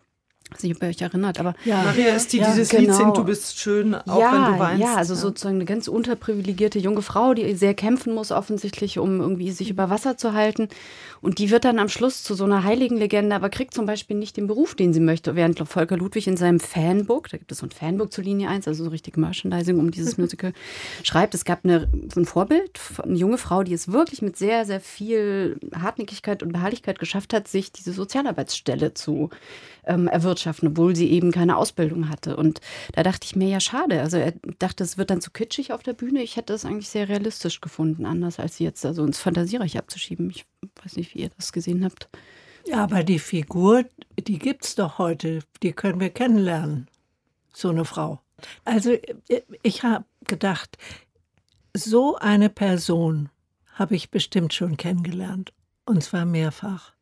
Ähm, 0.50 0.56
weiß 0.56 0.64
nicht, 0.64 0.76
ob 0.76 0.84
ihr 0.84 0.90
euch 0.90 1.02
erinnert, 1.02 1.40
aber. 1.40 1.56
Ja, 1.66 1.84
Maria 1.84 2.16
ist 2.16 2.34
die, 2.34 2.38
ja, 2.38 2.52
dieses 2.52 2.70
genau. 2.70 2.84
Lied 2.84 2.94
singt, 2.94 3.18
du 3.18 3.24
bist 3.24 3.60
schön, 3.60 3.96
auch 3.96 4.20
ja, 4.20 4.32
wenn 4.32 4.54
du 4.54 4.60
weinst. 4.60 4.84
Ja, 4.84 4.96
also 4.96 5.14
ja. 5.14 5.20
sozusagen 5.20 5.56
eine 5.56 5.66
ganz 5.66 5.88
unterprivilegierte 5.88 6.80
junge 6.80 7.02
Frau, 7.02 7.34
die 7.34 7.54
sehr 7.56 7.74
kämpfen 7.74 8.14
muss, 8.14 8.32
offensichtlich, 8.32 9.00
um 9.00 9.20
irgendwie 9.20 9.52
sich 9.52 9.70
über 9.70 9.90
Wasser 9.90 10.18
zu 10.18 10.34
halten. 10.34 10.70
Und 11.22 11.40
die 11.40 11.50
wird 11.50 11.66
dann 11.66 11.80
am 11.80 11.90
Schluss 11.90 12.24
zu 12.24 12.36
so 12.36 12.44
einer 12.44 12.64
heiligen 12.64 12.98
Legende, 12.98 13.36
aber 13.36 13.50
kriegt 13.50 13.74
zum 13.74 13.86
Beispiel 13.86 14.16
nicht 14.18 14.38
den 14.38 14.48
Beruf, 14.48 14.76
den 14.76 14.94
sie 14.94 15.00
möchte. 15.00 15.36
Während 15.36 15.60
Volker 15.68 15.98
Ludwig 15.98 16.28
in 16.28 16.38
seinem 16.38 16.60
Fanbook, 16.60 17.30
da 17.30 17.38
gibt 17.38 17.52
es 17.52 17.60
so 17.60 17.66
ein 17.66 17.72
Fanbook 17.72 18.14
zur 18.14 18.24
Linie 18.24 18.50
1, 18.50 18.68
also 18.68 18.84
so 18.84 18.90
richtig 18.90 19.18
Merchandising 19.18 19.80
um 19.80 19.92
dieses 19.92 20.18
Musical, 20.18 20.54
schreibt, 21.04 21.34
es 21.34 21.46
gab 21.46 21.66
eine, 21.66 21.88
ein 22.16 22.26
Vorbild, 22.26 22.80
eine 23.04 23.16
junge 23.16 23.38
Frau, 23.38 23.64
die 23.64 23.74
es 23.74 23.92
wirklich 23.92 24.22
mit 24.22 24.38
sehr, 24.38 24.66
sehr 24.66 24.80
viel 24.80 25.60
Hartnäckigkeit 25.74 26.44
und 26.44 26.54
Beharrlichkeit 26.54 27.00
geschafft 27.00 27.34
hat, 27.34 27.48
sich 27.48 27.72
diese 27.72 27.94
Sozialarbeitsstelle 27.94 28.94
zu 28.94 29.30
ähm, 29.88 30.08
erwirtschaften, 30.08 30.70
obwohl 30.70 30.96
sie 30.96 31.10
eben 31.10 31.32
keine 31.32 31.58
Ausbildung 31.58 32.10
hatte. 32.10 32.36
Und 32.36 32.62
da 32.94 33.04
dachte 33.04 33.26
ich 33.26 33.36
mir, 33.36 33.48
ja, 33.48 33.60
schade. 33.60 34.02
Also 34.02 34.18
er 34.18 34.34
dachte, 34.60 34.84
es 34.84 34.98
wird 34.98 35.10
dann 35.10 35.22
zu 35.22 35.32
kitschig 35.32 35.74
auf 35.74 35.84
der 35.84 35.94
Bühne. 35.94 36.22
Ich 36.22 36.36
hätte 36.36 36.54
das 36.54 36.66
eigentlich 36.66 36.90
sehr 36.90 37.10
realistisch 37.10 37.62
gefunden, 37.62 38.06
anders 38.06 38.40
als 38.40 38.58
sie 38.58 38.64
jetzt 38.64 38.86
also 38.86 39.04
ins 39.06 39.20
Fantasiereich 39.20 39.78
abzuschieben. 39.78 40.30
Ich 40.30 40.46
weiß 40.84 40.98
nicht, 40.98 41.16
wie 41.16 41.20
ihr 41.20 41.30
das 41.36 41.52
gesehen 41.52 41.84
habt. 41.84 42.10
Ja, 42.68 42.84
aber 42.84 43.04
die 43.04 43.20
Figur, 43.20 43.86
die 44.20 44.40
gibt 44.40 44.66
es 44.66 44.76
doch 44.76 44.98
heute. 44.98 45.40
Die 45.64 45.72
können 45.72 46.00
wir 46.00 46.10
kennenlernen. 46.10 46.88
So 47.54 47.70
eine 47.70 47.86
Frau. 47.86 48.20
Also 48.66 48.96
ich 49.64 49.84
habe 49.84 50.06
gedacht, 50.28 50.78
so 51.74 52.18
eine 52.18 52.50
Person 52.50 53.30
habe 53.74 53.96
ich 53.96 54.12
bestimmt 54.12 54.54
schon 54.54 54.76
kennengelernt. 54.76 55.54
Und 55.86 56.04
zwar 56.04 56.26
mehrfach 56.26 56.97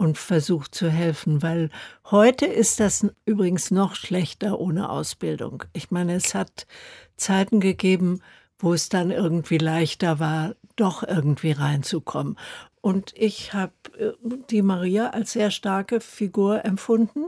und 0.00 0.16
versucht 0.16 0.74
zu 0.74 0.88
helfen, 0.88 1.42
weil 1.42 1.68
heute 2.10 2.46
ist 2.46 2.80
das 2.80 3.06
übrigens 3.26 3.70
noch 3.70 3.94
schlechter 3.94 4.58
ohne 4.58 4.88
Ausbildung. 4.88 5.64
Ich 5.74 5.90
meine, 5.90 6.14
es 6.14 6.34
hat 6.34 6.66
Zeiten 7.18 7.60
gegeben, 7.60 8.22
wo 8.58 8.72
es 8.72 8.88
dann 8.88 9.10
irgendwie 9.10 9.58
leichter 9.58 10.18
war, 10.18 10.54
doch 10.76 11.02
irgendwie 11.02 11.52
reinzukommen. 11.52 12.38
Und 12.80 13.12
ich 13.14 13.52
habe 13.52 13.74
äh, 13.98 14.12
die 14.48 14.62
Maria 14.62 15.10
als 15.10 15.32
sehr 15.32 15.50
starke 15.50 16.00
Figur 16.00 16.64
empfunden 16.64 17.26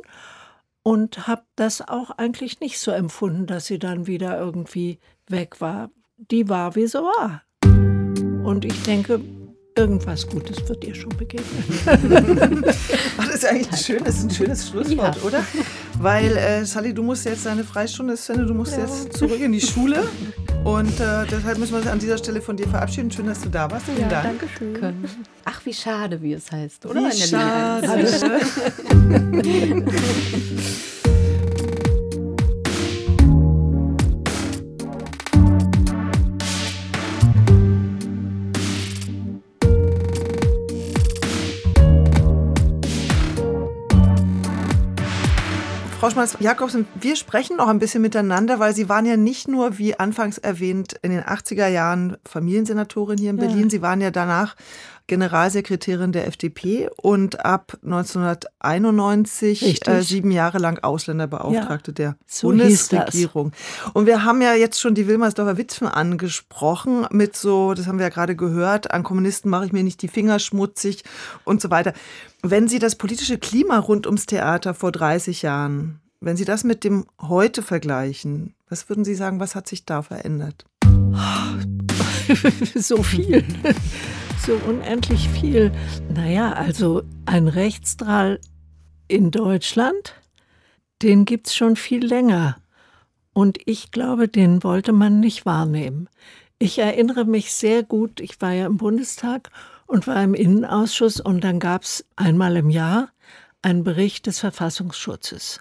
und 0.82 1.26
habe 1.26 1.42
das 1.56 1.86
auch 1.86 2.10
eigentlich 2.12 2.60
nicht 2.60 2.80
so 2.80 2.90
empfunden, 2.90 3.46
dass 3.46 3.66
sie 3.66 3.78
dann 3.78 4.06
wieder 4.06 4.38
irgendwie 4.38 4.98
weg 5.28 5.60
war. 5.60 5.90
Die 6.16 6.48
war, 6.48 6.74
wie 6.74 6.86
sie 6.86 7.02
war. 7.02 7.42
Und 8.46 8.64
ich 8.64 8.82
denke, 8.84 9.20
Irgendwas 9.74 10.26
Gutes 10.26 10.68
wird 10.68 10.82
dir 10.82 10.94
schon 10.94 11.16
begegnen. 11.16 12.64
Das 13.16 13.34
ist 13.36 13.46
eigentlich 13.46 13.70
ein 13.70 13.78
schönes, 13.78 14.24
ein 14.24 14.30
schönes 14.30 14.68
Schlusswort, 14.68 15.16
ja. 15.16 15.22
oder? 15.22 15.42
Weil, 15.98 16.36
äh, 16.36 16.64
Sally, 16.66 16.92
du 16.92 17.02
musst 17.02 17.24
jetzt 17.24 17.46
deine 17.46 17.64
Freistunde, 17.64 18.16
Sven, 18.16 18.46
du 18.46 18.52
musst 18.52 18.72
ja. 18.72 18.80
jetzt 18.80 19.16
zurück 19.16 19.40
in 19.40 19.52
die 19.52 19.60
Schule. 19.60 20.06
Und 20.64 21.00
äh, 21.00 21.24
deshalb 21.30 21.58
müssen 21.58 21.72
wir 21.72 21.78
uns 21.78 21.86
an 21.86 21.98
dieser 21.98 22.18
Stelle 22.18 22.42
von 22.42 22.56
dir 22.56 22.68
verabschieden. 22.68 23.10
Schön, 23.10 23.26
dass 23.26 23.40
du 23.40 23.48
da 23.48 23.70
warst. 23.70 23.86
Vielen 23.86 24.00
ja, 24.02 24.08
Dank. 24.08 24.40
Danke 24.40 24.48
schön. 24.58 25.08
Ach, 25.44 25.64
wie 25.64 25.74
schade, 25.74 26.20
wie 26.20 26.34
es 26.34 26.52
heißt, 26.52 26.84
oder? 26.86 27.00
Wie 27.00 27.16
schade. 27.16 28.40
Frau 46.02 46.10
Schmalz-Jakobsen, 46.10 46.88
wir 46.96 47.14
sprechen 47.14 47.58
noch 47.58 47.68
ein 47.68 47.78
bisschen 47.78 48.02
miteinander, 48.02 48.58
weil 48.58 48.74
Sie 48.74 48.88
waren 48.88 49.06
ja 49.06 49.16
nicht 49.16 49.46
nur, 49.46 49.78
wie 49.78 49.96
anfangs 50.00 50.36
erwähnt, 50.36 50.96
in 51.00 51.12
den 51.12 51.22
80er 51.22 51.68
Jahren 51.68 52.16
Familiensenatorin 52.24 53.18
hier 53.18 53.30
in 53.30 53.38
Ja. 53.38 53.46
Berlin. 53.46 53.70
Sie 53.70 53.82
waren 53.82 54.00
ja 54.00 54.10
danach 54.10 54.56
Generalsekretärin 55.06 56.12
der 56.12 56.26
FDP 56.26 56.88
und 56.96 57.44
ab 57.44 57.78
1991 57.82 59.62
Richtig. 59.62 59.88
äh, 59.88 60.02
sieben 60.02 60.30
Jahre 60.30 60.58
lang 60.58 60.78
Ausländerbeauftragte 60.78 61.90
Ja, 61.90 61.94
der 61.94 62.16
so. 62.26 62.48
Bundesregierung. 62.48 63.52
Und 63.94 64.06
wir 64.06 64.24
haben 64.24 64.40
ja 64.42 64.54
jetzt 64.54 64.80
schon 64.80 64.94
die 64.94 65.06
Wilmersdorfer 65.06 65.56
Witwen 65.58 65.88
angesprochen 65.88 67.06
mit 67.10 67.36
so, 67.36 67.74
das 67.74 67.86
haben 67.86 67.98
wir 67.98 68.06
ja 68.06 68.10
gerade 68.10 68.36
gehört, 68.36 68.92
an 68.92 69.02
Kommunisten 69.02 69.50
mache 69.50 69.66
ich 69.66 69.72
mir 69.72 69.82
nicht 69.82 70.02
die 70.02 70.08
Finger 70.08 70.38
schmutzig 70.38 71.04
und 71.44 71.60
so 71.60 71.70
weiter. 71.70 71.92
Wenn 72.42 72.68
Sie 72.68 72.78
das 72.78 72.96
politische 72.96 73.38
Klima 73.38 73.78
rund 73.78 74.06
ums 74.06 74.26
Theater 74.26 74.74
vor 74.74 74.92
30 74.92 75.42
Jahren, 75.42 76.00
wenn 76.20 76.36
Sie 76.36 76.44
das 76.44 76.64
mit 76.64 76.84
dem 76.84 77.06
heute 77.20 77.62
vergleichen, 77.62 78.54
was 78.68 78.88
würden 78.88 79.04
Sie 79.04 79.14
sagen, 79.14 79.40
was 79.40 79.54
hat 79.54 79.68
sich 79.68 79.84
da 79.84 80.02
verändert? 80.02 80.64
so 82.74 83.02
viel. 83.02 83.44
so 84.42 84.54
unendlich 84.66 85.28
viel. 85.28 85.70
Naja, 86.12 86.52
also 86.52 87.02
ein 87.26 87.46
Rechtsdrall 87.46 88.40
in 89.06 89.30
Deutschland, 89.30 90.14
den 91.00 91.24
gibt 91.24 91.46
es 91.46 91.54
schon 91.54 91.76
viel 91.76 92.04
länger. 92.04 92.56
Und 93.32 93.58
ich 93.66 93.92
glaube, 93.92 94.26
den 94.26 94.64
wollte 94.64 94.92
man 94.92 95.20
nicht 95.20 95.46
wahrnehmen. 95.46 96.08
Ich 96.58 96.78
erinnere 96.78 97.24
mich 97.24 97.52
sehr 97.52 97.84
gut, 97.84 98.20
ich 98.20 98.40
war 98.40 98.52
ja 98.52 98.66
im 98.66 98.78
Bundestag 98.78 99.50
und 99.86 100.06
war 100.08 100.22
im 100.22 100.34
Innenausschuss 100.34 101.20
und 101.20 101.42
dann 101.44 101.60
gab 101.60 101.82
es 101.82 102.04
einmal 102.16 102.56
im 102.56 102.70
Jahr 102.70 103.10
einen 103.62 103.84
Bericht 103.84 104.26
des 104.26 104.40
Verfassungsschutzes. 104.40 105.60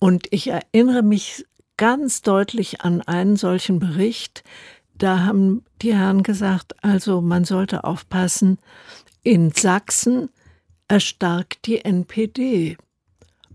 Und 0.00 0.26
ich 0.30 0.48
erinnere 0.48 1.02
mich 1.02 1.46
ganz 1.76 2.22
deutlich 2.22 2.80
an 2.80 3.00
einen 3.02 3.36
solchen 3.36 3.78
Bericht. 3.78 4.42
Da 5.02 5.24
haben 5.24 5.64
die 5.80 5.96
Herren 5.96 6.22
gesagt, 6.22 6.76
also 6.84 7.20
man 7.20 7.44
sollte 7.44 7.82
aufpassen, 7.82 8.58
in 9.24 9.50
Sachsen 9.50 10.28
erstarkt 10.86 11.66
die 11.66 11.84
NPD. 11.84 12.76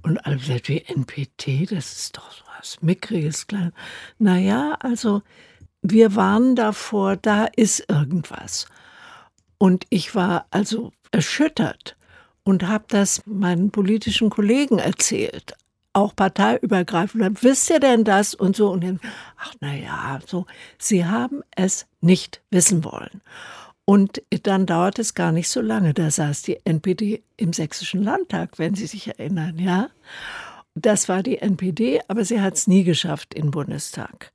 Und 0.01 0.17
alle 0.25 0.35
gesagt, 0.35 0.67
die 0.67 0.85
NPD, 0.85 1.65
das 1.67 1.93
ist 1.93 2.17
doch 2.17 2.29
so 2.33 2.43
was 2.57 2.81
Mickriges, 2.81 3.47
klein. 3.47 3.71
Naja, 4.19 4.75
also 4.81 5.21
wir 5.81 6.17
warnen 6.17 6.57
davor, 6.57 7.15
da 7.15 7.45
ist 7.45 7.85
irgendwas. 7.87 8.67
Und 9.57 9.85
ich 9.89 10.15
war 10.15 10.47
also 10.51 10.91
erschüttert 11.11 11.95
und 12.43 12.67
habe 12.67 12.83
das 12.89 13.21
meinen 13.25 13.71
politischen 13.71 14.29
Kollegen 14.29 14.79
erzählt, 14.79 15.53
auch 15.97 16.15
parteiübergreifend. 16.15 17.23
Und 17.23 17.43
Wisst 17.43 17.69
ihr 17.69 17.79
denn 17.79 18.03
das 18.03 18.33
und 18.33 18.55
so? 18.55 18.69
Und 18.69 18.83
dann, 18.83 18.99
ach 19.37 19.53
na 19.59 19.73
ja, 19.73 20.19
so. 20.25 20.45
Sie 20.77 21.05
haben 21.05 21.41
es 21.55 21.87
nicht 21.99 22.41
wissen 22.51 22.83
wollen. 22.83 23.21
Und 23.83 24.21
dann 24.43 24.65
dauert 24.65 24.99
es 24.99 25.15
gar 25.15 25.31
nicht 25.31 25.49
so 25.49 25.61
lange. 25.61 25.93
Da 25.93 26.11
saß 26.11 26.43
die 26.43 26.59
NPD 26.65 27.23
im 27.37 27.53
Sächsischen 27.53 28.03
Landtag, 28.03 28.59
wenn 28.59 28.75
Sie 28.75 28.85
sich 28.85 29.07
erinnern, 29.07 29.57
ja. 29.59 29.89
Das 30.79 31.09
war 31.09 31.23
die 31.23 31.39
NPD, 31.39 32.01
aber 32.07 32.23
sie 32.23 32.39
hat 32.39 32.53
es 32.53 32.67
nie 32.67 32.83
geschafft 32.83 33.35
den 33.35 33.49
Bundestag. 33.49 34.31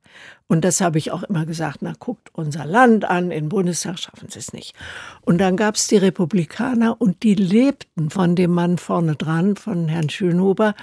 Und 0.47 0.65
das 0.65 0.81
habe 0.81 0.97
ich 0.97 1.11
auch 1.11 1.23
immer 1.23 1.45
gesagt, 1.45 1.77
na 1.79 1.93
guckt 1.97 2.31
unser 2.33 2.65
Land 2.65 3.05
an, 3.05 3.29
den 3.29 3.47
Bundestag 3.47 3.97
schaffen 3.97 4.27
sie 4.27 4.39
es 4.39 4.51
nicht. 4.51 4.75
Und 5.21 5.37
dann 5.37 5.55
gab 5.55 5.75
es 5.75 5.87
die 5.87 5.95
Republikaner 5.95 6.99
und 6.99 7.23
die 7.23 7.35
lebten 7.35 8.09
von 8.09 8.35
dem 8.35 8.51
Mann 8.51 8.77
vorne 8.77 9.15
dran, 9.15 9.55
von 9.55 9.87
Herrn 9.87 10.09
Schönhuber. 10.09 10.75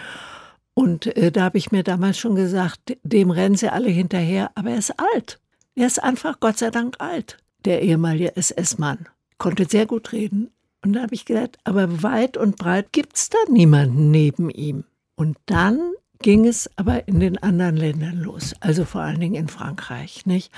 Und 0.81 1.14
äh, 1.14 1.31
da 1.31 1.43
habe 1.43 1.59
ich 1.59 1.73
mir 1.73 1.83
damals 1.83 2.16
schon 2.16 2.35
gesagt, 2.35 2.97
dem 3.03 3.31
rennen 3.31 3.55
sie 3.55 3.71
alle 3.71 3.90
hinterher, 3.90 4.51
aber 4.55 4.71
er 4.71 4.79
ist 4.79 4.99
alt. 4.99 5.38
Er 5.75 5.87
ist 5.87 6.03
einfach 6.03 6.40
Gott 6.40 6.57
sei 6.57 6.71
Dank 6.71 6.97
alt, 7.01 7.37
der 7.66 7.83
ehemalige 7.83 8.35
SS-Mann. 8.35 9.07
Konnte 9.37 9.66
sehr 9.66 9.85
gut 9.85 10.12
reden. 10.12 10.49
Und 10.83 10.95
da 10.95 11.03
habe 11.03 11.14
ich 11.14 11.27
gedacht, 11.27 11.59
aber 11.64 12.03
weit 12.03 12.38
und 12.38 12.57
breit 12.57 12.95
gibt 12.95 13.19
es 13.19 13.29
da 13.29 13.37
niemanden 13.51 14.11
neben 14.11 14.49
ihm. 14.49 14.85
Und 15.16 15.37
dann 15.45 15.93
ging 16.23 16.47
es 16.47 16.71
aber 16.77 17.07
in 17.07 17.21
den 17.21 17.37
anderen 17.37 17.77
Ländern 17.77 18.19
los, 18.19 18.55
also 18.61 18.87
vor 18.87 19.03
allen 19.03 19.21
Dingen 19.21 19.35
in 19.35 19.49
Frankreich, 19.49 20.25
nicht? 20.25 20.51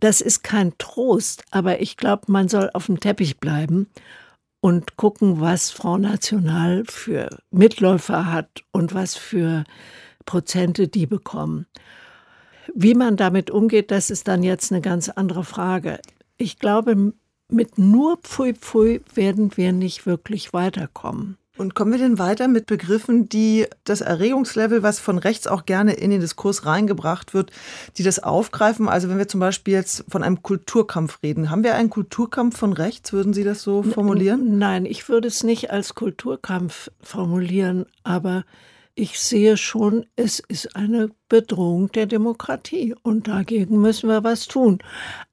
Das 0.00 0.22
ist 0.22 0.42
kein 0.42 0.72
Trost, 0.78 1.44
aber 1.50 1.82
ich 1.82 1.98
glaube, 1.98 2.22
man 2.28 2.48
soll 2.48 2.70
auf 2.72 2.86
dem 2.86 3.00
Teppich 3.00 3.36
bleiben 3.36 3.86
und 4.60 4.96
gucken, 4.96 5.40
was 5.40 5.70
Front 5.70 6.02
National 6.02 6.84
für 6.86 7.28
Mitläufer 7.50 8.30
hat 8.30 8.64
und 8.72 8.94
was 8.94 9.14
für 9.14 9.64
Prozente 10.24 10.88
die 10.88 11.06
bekommen. 11.06 11.66
Wie 12.74 12.94
man 12.94 13.16
damit 13.16 13.50
umgeht, 13.50 13.90
das 13.90 14.10
ist 14.10 14.28
dann 14.28 14.42
jetzt 14.42 14.72
eine 14.72 14.80
ganz 14.80 15.08
andere 15.08 15.44
Frage. 15.44 16.00
Ich 16.36 16.58
glaube, 16.58 17.12
mit 17.48 17.78
nur 17.78 18.18
Pfui 18.18 18.54
Pfui 18.54 19.00
werden 19.14 19.56
wir 19.56 19.72
nicht 19.72 20.06
wirklich 20.06 20.52
weiterkommen. 20.52 21.38
Und 21.58 21.74
kommen 21.74 21.90
wir 21.90 21.98
denn 21.98 22.20
weiter 22.20 22.46
mit 22.46 22.66
Begriffen, 22.66 23.28
die 23.28 23.66
das 23.82 24.00
Erregungslevel, 24.00 24.84
was 24.84 25.00
von 25.00 25.18
rechts 25.18 25.48
auch 25.48 25.66
gerne 25.66 25.94
in 25.94 26.10
den 26.10 26.20
Diskurs 26.20 26.64
reingebracht 26.64 27.34
wird, 27.34 27.50
die 27.96 28.04
das 28.04 28.22
aufgreifen? 28.22 28.88
Also 28.88 29.08
wenn 29.08 29.18
wir 29.18 29.26
zum 29.26 29.40
Beispiel 29.40 29.74
jetzt 29.74 30.04
von 30.08 30.22
einem 30.22 30.42
Kulturkampf 30.42 31.18
reden, 31.22 31.50
haben 31.50 31.64
wir 31.64 31.74
einen 31.74 31.90
Kulturkampf 31.90 32.56
von 32.56 32.72
rechts? 32.72 33.12
Würden 33.12 33.32
Sie 33.32 33.42
das 33.42 33.62
so 33.62 33.82
formulieren? 33.82 34.58
Nein, 34.58 34.86
ich 34.86 35.08
würde 35.08 35.26
es 35.26 35.42
nicht 35.42 35.72
als 35.72 35.96
Kulturkampf 35.96 36.90
formulieren, 37.02 37.86
aber 38.04 38.44
ich 38.94 39.20
sehe 39.20 39.56
schon, 39.56 40.06
es 40.16 40.40
ist 40.40 40.74
eine 40.74 41.10
Bedrohung 41.28 41.90
der 41.92 42.06
Demokratie 42.06 42.94
und 43.02 43.28
dagegen 43.28 43.80
müssen 43.80 44.08
wir 44.08 44.24
was 44.24 44.46
tun. 44.46 44.78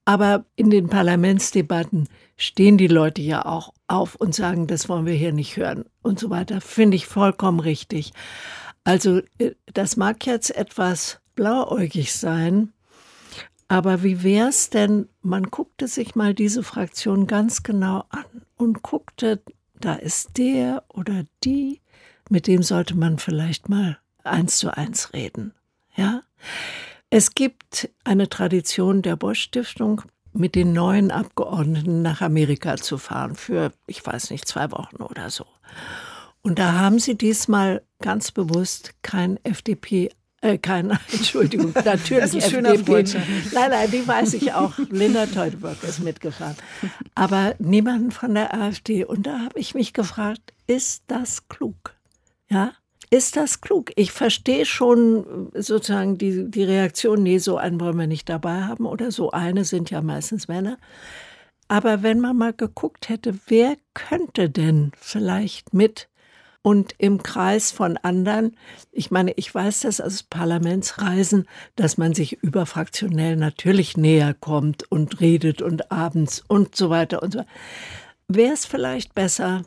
Aber 0.06 0.46
in 0.56 0.70
den 0.70 0.88
Parlamentsdebatten 0.88 2.08
stehen 2.38 2.78
die 2.78 2.88
Leute 2.88 3.22
ja 3.22 3.46
auch 3.46 3.74
auf 3.88 4.16
und 4.16 4.36
sagen, 4.36 4.68
das 4.68 4.90
wollen 4.90 5.06
wir 5.06 5.14
hier 5.14 5.34
nicht 5.34 5.58
hören 5.58 5.86
und 6.02 6.20
so 6.20 6.30
weiter. 6.30 6.62
Finde 6.62 6.96
ich 6.98 7.08
vollkommen 7.08 7.60
richtig. 7.60 8.14
Also 8.84 9.22
äh, 9.38 9.52
das 9.74 9.98
mag 9.98 10.26
jetzt 10.26 10.56
etwas 10.56 11.20
blauäugig 11.36 12.14
sein, 12.14 12.74
aber 13.68 14.04
wie 14.04 14.24
wäre 14.24 14.50
es 14.50 14.70
denn, 14.70 15.10
man 15.22 15.44
guckte 15.44 15.88
sich 15.88 16.16
mal 16.16 16.34
diese 16.34 16.64
Fraktion 16.64 17.26
ganz 17.26 17.64
genau 17.64 18.06
an 18.10 18.26
und 18.58 18.84
guckte, 18.84 19.42
da 19.80 19.96
ist 19.96 20.38
der 20.38 20.84
oder 20.90 21.26
die, 21.44 21.82
mit 22.30 22.48
dem 22.48 22.64
sollte 22.64 22.96
man 22.96 23.18
vielleicht 23.18 23.68
mal 23.68 23.98
eins 24.24 24.58
zu 24.58 24.76
eins 24.76 25.14
reden. 25.14 25.54
Ja? 25.96 26.22
Es 27.10 27.34
gibt 27.34 27.90
eine 28.04 28.30
Tradition 28.30 29.02
der 29.02 29.16
Bosch 29.16 29.42
Stiftung, 29.42 30.04
mit 30.36 30.56
den 30.56 30.74
neuen 30.74 31.12
Abgeordneten 31.12 32.02
nach 32.02 32.22
Amerika 32.22 32.78
zu 32.78 32.98
fahren 32.98 33.36
für, 33.36 33.72
ich 33.88 34.06
weiß 34.06 34.30
nicht, 34.32 34.48
zwei 34.48 34.72
Wochen 34.72 34.98
oder 34.98 35.30
so. 35.30 35.46
Und 36.42 36.60
da 36.60 36.74
haben 36.74 37.00
sie 37.00 37.16
diesmal 37.16 37.82
ganz 38.02 38.32
bewusst 38.32 38.94
kein 39.02 39.40
FDP, 39.44 40.12
äh, 40.42 40.58
kein, 40.58 40.92
Entschuldigung, 41.12 41.74
natürlich 41.86 42.24
Das 42.24 42.34
ist 42.34 42.46
ein 42.46 42.52
schöner 42.52 42.74
FDP. 42.74 43.18
Nein, 43.54 43.72
nein, 43.72 43.92
die 43.92 44.08
weiß 44.08 44.34
ich 44.36 44.54
auch. 44.54 44.74
Linda 44.92 45.26
Teuteberg 45.26 45.82
ist 45.84 46.02
mitgefahren. 46.02 46.56
Aber 47.16 47.56
niemanden 47.58 48.12
von 48.12 48.36
der 48.36 48.54
AfD. 48.54 49.06
Und 49.06 49.26
da 49.26 49.40
habe 49.40 49.60
ich 49.60 49.74
mich 49.74 49.94
gefragt, 49.94 50.54
ist 50.68 51.04
das 51.08 51.48
klug? 51.48 51.96
Ja, 52.48 52.74
ist 53.10 53.36
das 53.36 53.62
klug? 53.62 53.92
Ich 53.96 54.12
verstehe 54.12 54.66
schon 54.66 55.52
äh, 55.54 55.62
sozusagen 55.62 56.18
die, 56.18 56.50
die 56.50 56.64
Reaktion, 56.64 57.24
nee, 57.24 57.38
so 57.38 57.58
einen 57.58 57.80
wollen 57.80 57.98
wir 57.98 58.08
nicht 58.08 58.30
dabei 58.30 58.64
haben 58.64 58.86
oder 58.86 59.12
so 59.12 59.32
eine 59.32 59.66
sind 59.66 59.90
ja 59.90 60.02
meistens 60.02 60.48
Männer. 60.48 60.78
Aber 61.68 62.04
wenn 62.04 62.20
man 62.20 62.38
mal 62.38 62.54
geguckt 62.54 63.10
hätte, 63.10 63.36
wer 63.48 63.76
könnte 63.94 64.50
denn 64.50 64.92
vielleicht 65.00 65.74
mit 65.74 66.10
und 66.62 66.96
im 66.98 67.22
Kreis 67.22 67.72
von 67.72 67.98
anderen, 67.98 68.58
ich 68.92 69.12
meine, 69.12 69.34
ich 69.34 69.54
weiß 69.54 69.82
das 69.82 70.02
aus 70.02 70.24
Parlamentsreisen, 70.24 71.48
dass 71.76 71.98
man 71.98 72.14
sich 72.14 72.42
überfraktionell 72.44 73.36
natürlich 73.36 73.98
näher 73.98 74.34
kommt 74.34 74.92
und 74.92 75.22
redet 75.22 75.62
und 75.62 75.92
abends 75.92 76.44
und 76.48 76.76
so 76.76 76.90
weiter 76.90 77.22
und 77.22 77.34
so 77.34 77.40
weiter. 77.40 77.50
Wäre 78.28 78.54
es 78.54 78.66
vielleicht 78.66 79.14
besser, 79.14 79.64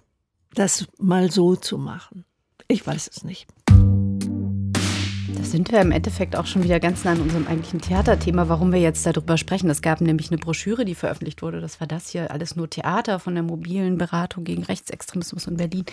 das 0.54 0.88
mal 0.98 1.30
so 1.30 1.54
zu 1.54 1.78
machen? 1.78 2.24
Ich 2.70 2.86
weiß 2.86 3.08
es 3.10 3.24
nicht. 3.24 3.46
Da 3.66 5.42
sind 5.42 5.72
wir 5.72 5.80
im 5.80 5.90
Endeffekt 5.90 6.36
auch 6.36 6.44
schon 6.44 6.64
wieder 6.64 6.80
ganz 6.80 7.02
nah 7.02 7.12
an 7.12 7.22
unserem 7.22 7.46
eigentlichen 7.46 7.80
Theaterthema, 7.80 8.50
warum 8.50 8.72
wir 8.72 8.80
jetzt 8.80 9.06
darüber 9.06 9.38
sprechen. 9.38 9.70
Es 9.70 9.80
gab 9.80 10.02
nämlich 10.02 10.30
eine 10.30 10.36
Broschüre, 10.36 10.84
die 10.84 10.94
veröffentlicht 10.94 11.40
wurde. 11.40 11.62
Das 11.62 11.80
war 11.80 11.86
das 11.86 12.10
hier, 12.10 12.30
alles 12.30 12.56
nur 12.56 12.68
Theater 12.68 13.20
von 13.20 13.32
der 13.32 13.42
mobilen 13.42 13.96
Beratung 13.96 14.44
gegen 14.44 14.64
Rechtsextremismus 14.64 15.46
in 15.46 15.56
Berlin, 15.56 15.86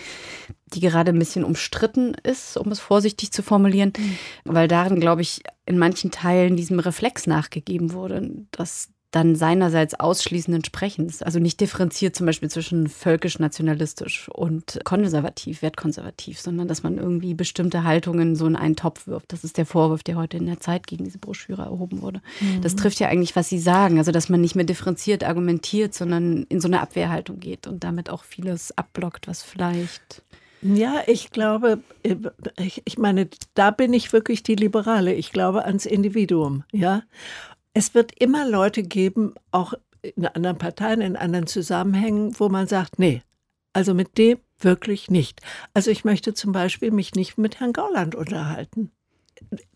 die 0.66 0.80
gerade 0.80 1.12
ein 1.12 1.18
bisschen 1.18 1.44
umstritten 1.44 2.12
ist, 2.22 2.58
um 2.58 2.70
es 2.70 2.80
vorsichtig 2.80 3.32
zu 3.32 3.42
formulieren, 3.42 3.94
weil 4.44 4.68
darin, 4.68 5.00
glaube 5.00 5.22
ich, 5.22 5.44
in 5.64 5.78
manchen 5.78 6.10
Teilen 6.10 6.56
diesem 6.56 6.78
Reflex 6.78 7.26
nachgegeben 7.26 7.94
wurde, 7.94 8.30
dass 8.50 8.90
dann 9.10 9.36
seinerseits 9.36 9.98
ausschließenden 9.98 10.64
Sprechens, 10.64 11.22
also 11.22 11.38
nicht 11.38 11.60
differenziert 11.60 12.16
zum 12.16 12.26
Beispiel 12.26 12.50
zwischen 12.50 12.88
völkisch-nationalistisch 12.88 14.28
und 14.28 14.80
konservativ, 14.84 15.62
wertkonservativ, 15.62 16.40
sondern 16.40 16.68
dass 16.68 16.82
man 16.82 16.98
irgendwie 16.98 17.34
bestimmte 17.34 17.84
Haltungen 17.84 18.36
so 18.36 18.46
in 18.46 18.56
einen 18.56 18.76
Topf 18.76 19.06
wirft. 19.06 19.32
Das 19.32 19.44
ist 19.44 19.58
der 19.58 19.66
Vorwurf, 19.66 20.02
der 20.02 20.16
heute 20.16 20.36
in 20.36 20.46
der 20.46 20.60
Zeit 20.60 20.86
gegen 20.86 21.04
diese 21.04 21.18
Broschüre 21.18 21.62
erhoben 21.62 22.02
wurde. 22.02 22.20
Mhm. 22.40 22.60
Das 22.62 22.76
trifft 22.76 23.00
ja 23.00 23.08
eigentlich, 23.08 23.36
was 23.36 23.48
Sie 23.48 23.58
sagen, 23.58 23.98
also 23.98 24.12
dass 24.12 24.28
man 24.28 24.40
nicht 24.40 24.56
mehr 24.56 24.64
differenziert 24.64 25.24
argumentiert, 25.24 25.94
sondern 25.94 26.42
in 26.48 26.60
so 26.60 26.68
eine 26.68 26.80
Abwehrhaltung 26.80 27.40
geht 27.40 27.66
und 27.66 27.84
damit 27.84 28.10
auch 28.10 28.24
vieles 28.24 28.76
abblockt, 28.76 29.28
was 29.28 29.42
vielleicht 29.42 30.22
ja, 30.62 31.02
ich 31.06 31.30
glaube, 31.30 31.80
ich 32.84 32.98
meine, 32.98 33.28
da 33.54 33.70
bin 33.70 33.92
ich 33.92 34.12
wirklich 34.12 34.42
die 34.42 34.54
Liberale. 34.54 35.12
Ich 35.12 35.30
glaube 35.30 35.64
ans 35.64 35.86
Individuum, 35.86 36.64
ja. 36.72 37.02
Es 37.76 37.94
wird 37.94 38.18
immer 38.18 38.48
Leute 38.48 38.82
geben, 38.82 39.34
auch 39.50 39.74
in 40.00 40.24
anderen 40.24 40.56
Parteien, 40.56 41.02
in 41.02 41.14
anderen 41.14 41.46
Zusammenhängen, 41.46 42.34
wo 42.40 42.48
man 42.48 42.66
sagt, 42.66 42.98
nee, 42.98 43.20
also 43.74 43.92
mit 43.92 44.16
dem 44.16 44.38
wirklich 44.58 45.10
nicht. 45.10 45.42
Also 45.74 45.90
ich 45.90 46.02
möchte 46.02 46.32
zum 46.32 46.52
Beispiel 46.52 46.90
mich 46.90 47.14
nicht 47.14 47.36
mit 47.36 47.60
Herrn 47.60 47.74
Gauland 47.74 48.14
unterhalten. 48.14 48.92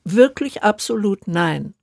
Wirklich 0.02 0.62
absolut 0.62 1.28
nein. 1.28 1.74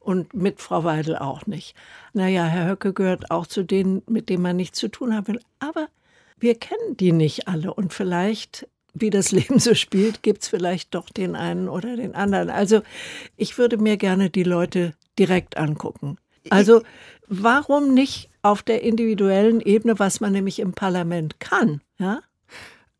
Und 0.00 0.34
mit 0.34 0.60
Frau 0.60 0.82
Weidel 0.82 1.14
auch 1.14 1.46
nicht. 1.46 1.76
Naja, 2.14 2.46
Herr 2.46 2.68
Höcke 2.68 2.92
gehört 2.92 3.30
auch 3.30 3.46
zu 3.46 3.62
denen, 3.62 4.02
mit 4.08 4.30
denen 4.30 4.42
man 4.42 4.56
nichts 4.56 4.80
zu 4.80 4.88
tun 4.88 5.14
haben 5.14 5.28
will. 5.28 5.40
Aber 5.60 5.86
wir 6.36 6.56
kennen 6.56 6.96
die 6.96 7.12
nicht 7.12 7.46
alle. 7.46 7.72
Und 7.72 7.92
vielleicht 7.92 8.66
wie 8.92 9.10
das 9.10 9.30
Leben 9.30 9.60
so 9.60 9.76
spielt, 9.76 10.24
gibt 10.24 10.42
es 10.42 10.48
vielleicht 10.48 10.96
doch 10.96 11.10
den 11.10 11.36
einen 11.36 11.68
oder 11.68 11.94
den 11.94 12.16
anderen. 12.16 12.50
Also 12.50 12.82
ich 13.36 13.56
würde 13.56 13.78
mir 13.78 13.96
gerne 13.96 14.30
die 14.30 14.42
Leute 14.42 14.94
direkt 15.18 15.56
angucken. 15.56 16.16
Also 16.50 16.82
warum 17.26 17.94
nicht 17.94 18.30
auf 18.42 18.62
der 18.62 18.82
individuellen 18.82 19.60
Ebene, 19.60 19.98
was 19.98 20.20
man 20.20 20.32
nämlich 20.32 20.58
im 20.58 20.72
Parlament 20.72 21.40
kann, 21.40 21.80
ja? 21.98 22.20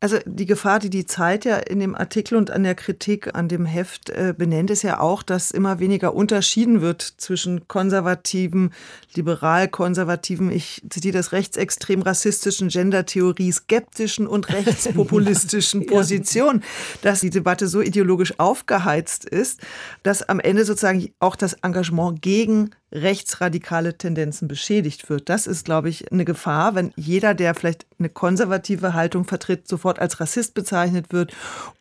Also 0.05 0.19
die 0.27 0.45
Gefahr, 0.45 0.77
die 0.77 0.91
die 0.91 1.07
Zeit 1.07 1.45
ja 1.45 1.57
in 1.57 1.79
dem 1.79 1.95
Artikel 1.95 2.35
und 2.35 2.51
an 2.51 2.61
der 2.61 2.75
Kritik 2.75 3.33
an 3.33 3.47
dem 3.47 3.65
Heft 3.65 4.11
äh, 4.11 4.35
benennt, 4.37 4.69
ist 4.69 4.83
ja 4.83 4.99
auch, 4.99 5.23
dass 5.23 5.49
immer 5.49 5.79
weniger 5.79 6.13
unterschieden 6.13 6.81
wird 6.81 7.01
zwischen 7.01 7.67
konservativen, 7.67 8.71
liberal-konservativen, 9.15 10.51
ich 10.51 10.83
zitiere 10.91 11.17
das 11.17 11.31
rechtsextrem 11.31 12.03
rassistischen, 12.03 12.67
Gendertheorie, 12.67 13.51
skeptischen 13.51 14.27
und 14.27 14.49
rechtspopulistischen 14.49 15.85
Positionen, 15.87 16.63
dass 17.01 17.21
die 17.21 17.31
Debatte 17.31 17.67
so 17.67 17.81
ideologisch 17.81 18.39
aufgeheizt 18.39 19.25
ist, 19.25 19.59
dass 20.03 20.21
am 20.21 20.39
Ende 20.39 20.65
sozusagen 20.65 21.09
auch 21.19 21.35
das 21.35 21.53
Engagement 21.63 22.21
gegen 22.21 22.69
rechtsradikale 22.91 23.97
Tendenzen 23.97 24.47
beschädigt 24.47 25.09
wird. 25.09 25.29
Das 25.29 25.47
ist, 25.47 25.65
glaube 25.65 25.89
ich, 25.89 26.11
eine 26.11 26.25
Gefahr, 26.25 26.75
wenn 26.75 26.93
jeder, 26.95 27.33
der 27.33 27.55
vielleicht 27.55 27.87
eine 27.99 28.09
konservative 28.09 28.93
Haltung 28.93 29.25
vertritt, 29.25 29.67
sofort 29.67 29.97
als 29.99 30.19
Rassist 30.19 30.53
bezeichnet 30.53 31.11
wird 31.11 31.33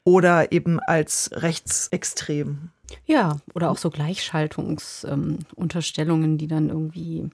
oder 0.03 0.53
eben 0.53 0.81
als 0.81 1.29
rechtsextrem. 1.33 2.71
Ja, 3.07 3.39
oder 3.55 3.71
auch 3.71 3.79
so 3.79 3.89
Gleichschaltungsunterstellungen, 3.91 6.33
ähm, 6.33 6.39
die 6.39 6.49
dann 6.49 6.69
irgendwie 6.69 7.31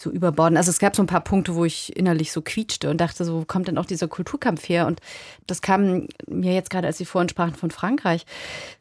so 0.00 0.10
überborden. 0.10 0.56
Also 0.56 0.70
es 0.70 0.78
gab 0.78 0.94
so 0.94 1.02
ein 1.02 1.08
paar 1.08 1.22
Punkte, 1.22 1.56
wo 1.56 1.64
ich 1.64 1.96
innerlich 1.96 2.30
so 2.30 2.40
quietschte 2.40 2.88
und 2.88 3.00
dachte, 3.00 3.24
so 3.24 3.40
wo 3.40 3.44
kommt 3.44 3.66
denn 3.66 3.78
auch 3.78 3.84
dieser 3.84 4.06
Kulturkampf 4.06 4.68
her? 4.68 4.86
Und 4.86 5.00
das 5.48 5.60
kam 5.60 6.06
mir 6.28 6.54
jetzt 6.54 6.70
gerade, 6.70 6.86
als 6.86 6.98
Sie 6.98 7.04
vorhin 7.04 7.28
sprachen 7.28 7.56
von 7.56 7.72
Frankreich. 7.72 8.24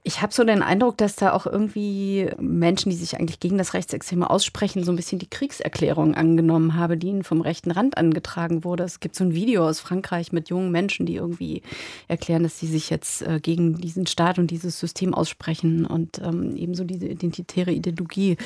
Ich 0.04 0.22
habe 0.22 0.32
so 0.32 0.44
den 0.44 0.62
Eindruck, 0.62 0.96
dass 0.98 1.16
da 1.16 1.34
auch 1.34 1.48
irgendwie 1.48 2.30
Menschen, 2.40 2.92
die 2.92 2.96
sich 2.96 3.18
eigentlich 3.18 3.40
gegen 3.40 3.58
das 3.58 3.74
Rechtsextreme 3.74 4.30
aussprechen, 4.30 4.84
so 4.84 4.92
ein 4.92 4.96
bisschen 4.96 5.18
die 5.18 5.30
Kriegserklärung 5.30 6.14
angenommen 6.14 6.76
haben, 6.76 7.00
die 7.00 7.08
ihnen 7.08 7.24
vom 7.24 7.42
rechten 7.42 7.72
Rand 7.72 7.98
angetragen 7.98 8.64
wurde. 8.64 8.84
Es 8.84 9.00
gibt 9.00 9.16
so 9.16 9.24
ein 9.24 9.34
Video 9.34 9.68
aus 9.68 9.80
Frankreich 9.80 10.32
mit 10.32 10.50
jungen 10.50 10.72
Menschen, 10.72 11.08
die 11.08 11.16
irgendwie 11.16 11.64
erklären, 12.08 12.44
dass 12.44 12.60
sie 12.60 12.68
sich 12.68 12.92
jetzt 12.92 13.24
äh, 13.24 13.40
gegen 13.42 13.78
diesen 13.78 14.06
Staat 14.06 14.38
und 14.38 14.52
dieses 14.52 14.80
System 14.80 15.16
aussprechen 15.16 15.88
und 15.88 16.20
ähm, 16.20 16.56
ebenso 16.56 16.84
diese 16.84 17.08
identitäre 17.08 17.72
Ideologie 17.72 18.38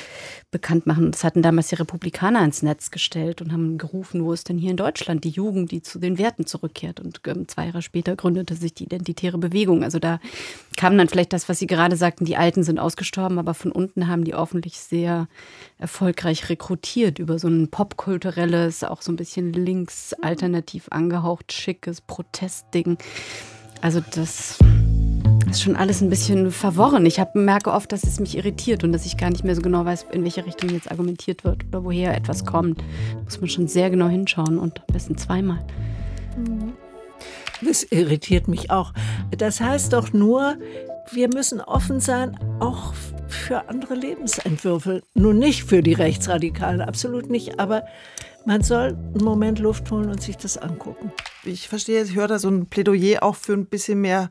bekannt 0.50 0.86
machen. 0.86 1.12
Das 1.12 1.22
hatten 1.22 1.42
damals 1.42 1.68
die 1.68 1.74
Republikaner 1.74 2.42
ins 2.42 2.61
Netz 2.62 2.90
gestellt 2.90 3.42
und 3.42 3.52
haben 3.52 3.78
gerufen, 3.78 4.24
wo 4.24 4.32
ist 4.32 4.48
denn 4.48 4.58
hier 4.58 4.70
in 4.70 4.76
Deutschland 4.76 5.24
die 5.24 5.30
Jugend, 5.30 5.70
die 5.70 5.82
zu 5.82 5.98
den 5.98 6.18
Werten 6.18 6.46
zurückkehrt. 6.46 7.00
Und 7.00 7.20
ähm, 7.26 7.48
zwei 7.48 7.66
Jahre 7.66 7.82
später 7.82 8.16
gründete 8.16 8.54
sich 8.54 8.74
die 8.74 8.84
Identitäre 8.84 9.38
Bewegung. 9.38 9.82
Also 9.82 9.98
da 9.98 10.20
kam 10.76 10.96
dann 10.96 11.08
vielleicht 11.08 11.32
das, 11.32 11.48
was 11.48 11.58
Sie 11.58 11.66
gerade 11.66 11.96
sagten, 11.96 12.24
die 12.24 12.36
Alten 12.36 12.62
sind 12.62 12.78
ausgestorben, 12.78 13.38
aber 13.38 13.54
von 13.54 13.72
unten 13.72 14.08
haben 14.08 14.24
die 14.24 14.34
hoffentlich 14.34 14.78
sehr 14.78 15.28
erfolgreich 15.78 16.48
rekrutiert 16.48 17.18
über 17.18 17.38
so 17.38 17.48
ein 17.48 17.68
popkulturelles, 17.68 18.84
auch 18.84 19.02
so 19.02 19.12
ein 19.12 19.16
bisschen 19.16 19.52
links 19.52 20.14
alternativ 20.14 20.86
angehaucht, 20.90 21.52
schickes 21.52 22.00
Protestding. 22.00 22.98
Also 23.80 24.00
das 24.14 24.58
ist 25.52 25.62
schon 25.62 25.76
alles 25.76 26.00
ein 26.00 26.08
bisschen 26.08 26.50
verworren. 26.50 27.04
Ich 27.04 27.20
hab, 27.20 27.34
merke 27.34 27.72
oft, 27.72 27.92
dass 27.92 28.04
es 28.04 28.18
mich 28.18 28.36
irritiert 28.38 28.84
und 28.84 28.92
dass 28.92 29.04
ich 29.04 29.18
gar 29.18 29.30
nicht 29.30 29.44
mehr 29.44 29.54
so 29.54 29.60
genau 29.60 29.84
weiß, 29.84 30.06
in 30.12 30.22
welche 30.24 30.46
Richtung 30.46 30.70
jetzt 30.70 30.90
argumentiert 30.90 31.44
wird 31.44 31.66
oder 31.66 31.84
woher 31.84 32.16
etwas 32.16 32.46
kommt. 32.46 32.80
Da 32.80 33.22
muss 33.22 33.40
man 33.40 33.50
schon 33.50 33.68
sehr 33.68 33.90
genau 33.90 34.08
hinschauen 34.08 34.58
und 34.58 34.80
am 34.80 34.86
besten 34.92 35.18
zweimal. 35.18 35.58
Das 37.60 37.82
irritiert 37.84 38.48
mich 38.48 38.70
auch. 38.70 38.94
Das 39.36 39.60
heißt 39.60 39.92
doch 39.92 40.14
nur, 40.14 40.56
wir 41.12 41.28
müssen 41.28 41.60
offen 41.60 42.00
sein, 42.00 42.38
auch 42.58 42.94
für 43.28 43.68
andere 43.68 43.94
Lebensentwürfe. 43.94 45.02
Nun 45.14 45.38
nicht 45.38 45.64
für 45.64 45.82
die 45.82 45.92
Rechtsradikalen, 45.92 46.80
absolut 46.80 47.28
nicht, 47.28 47.60
aber 47.60 47.84
man 48.46 48.62
soll 48.62 48.96
einen 49.14 49.24
Moment 49.24 49.58
Luft 49.58 49.90
holen 49.90 50.08
und 50.08 50.22
sich 50.22 50.38
das 50.38 50.56
angucken. 50.56 51.12
Ich 51.44 51.68
verstehe, 51.68 52.02
ich 52.02 52.14
höre 52.14 52.28
da 52.28 52.38
so 52.38 52.48
ein 52.48 52.66
Plädoyer 52.66 53.22
auch 53.22 53.36
für 53.36 53.52
ein 53.52 53.66
bisschen 53.66 54.00
mehr 54.00 54.30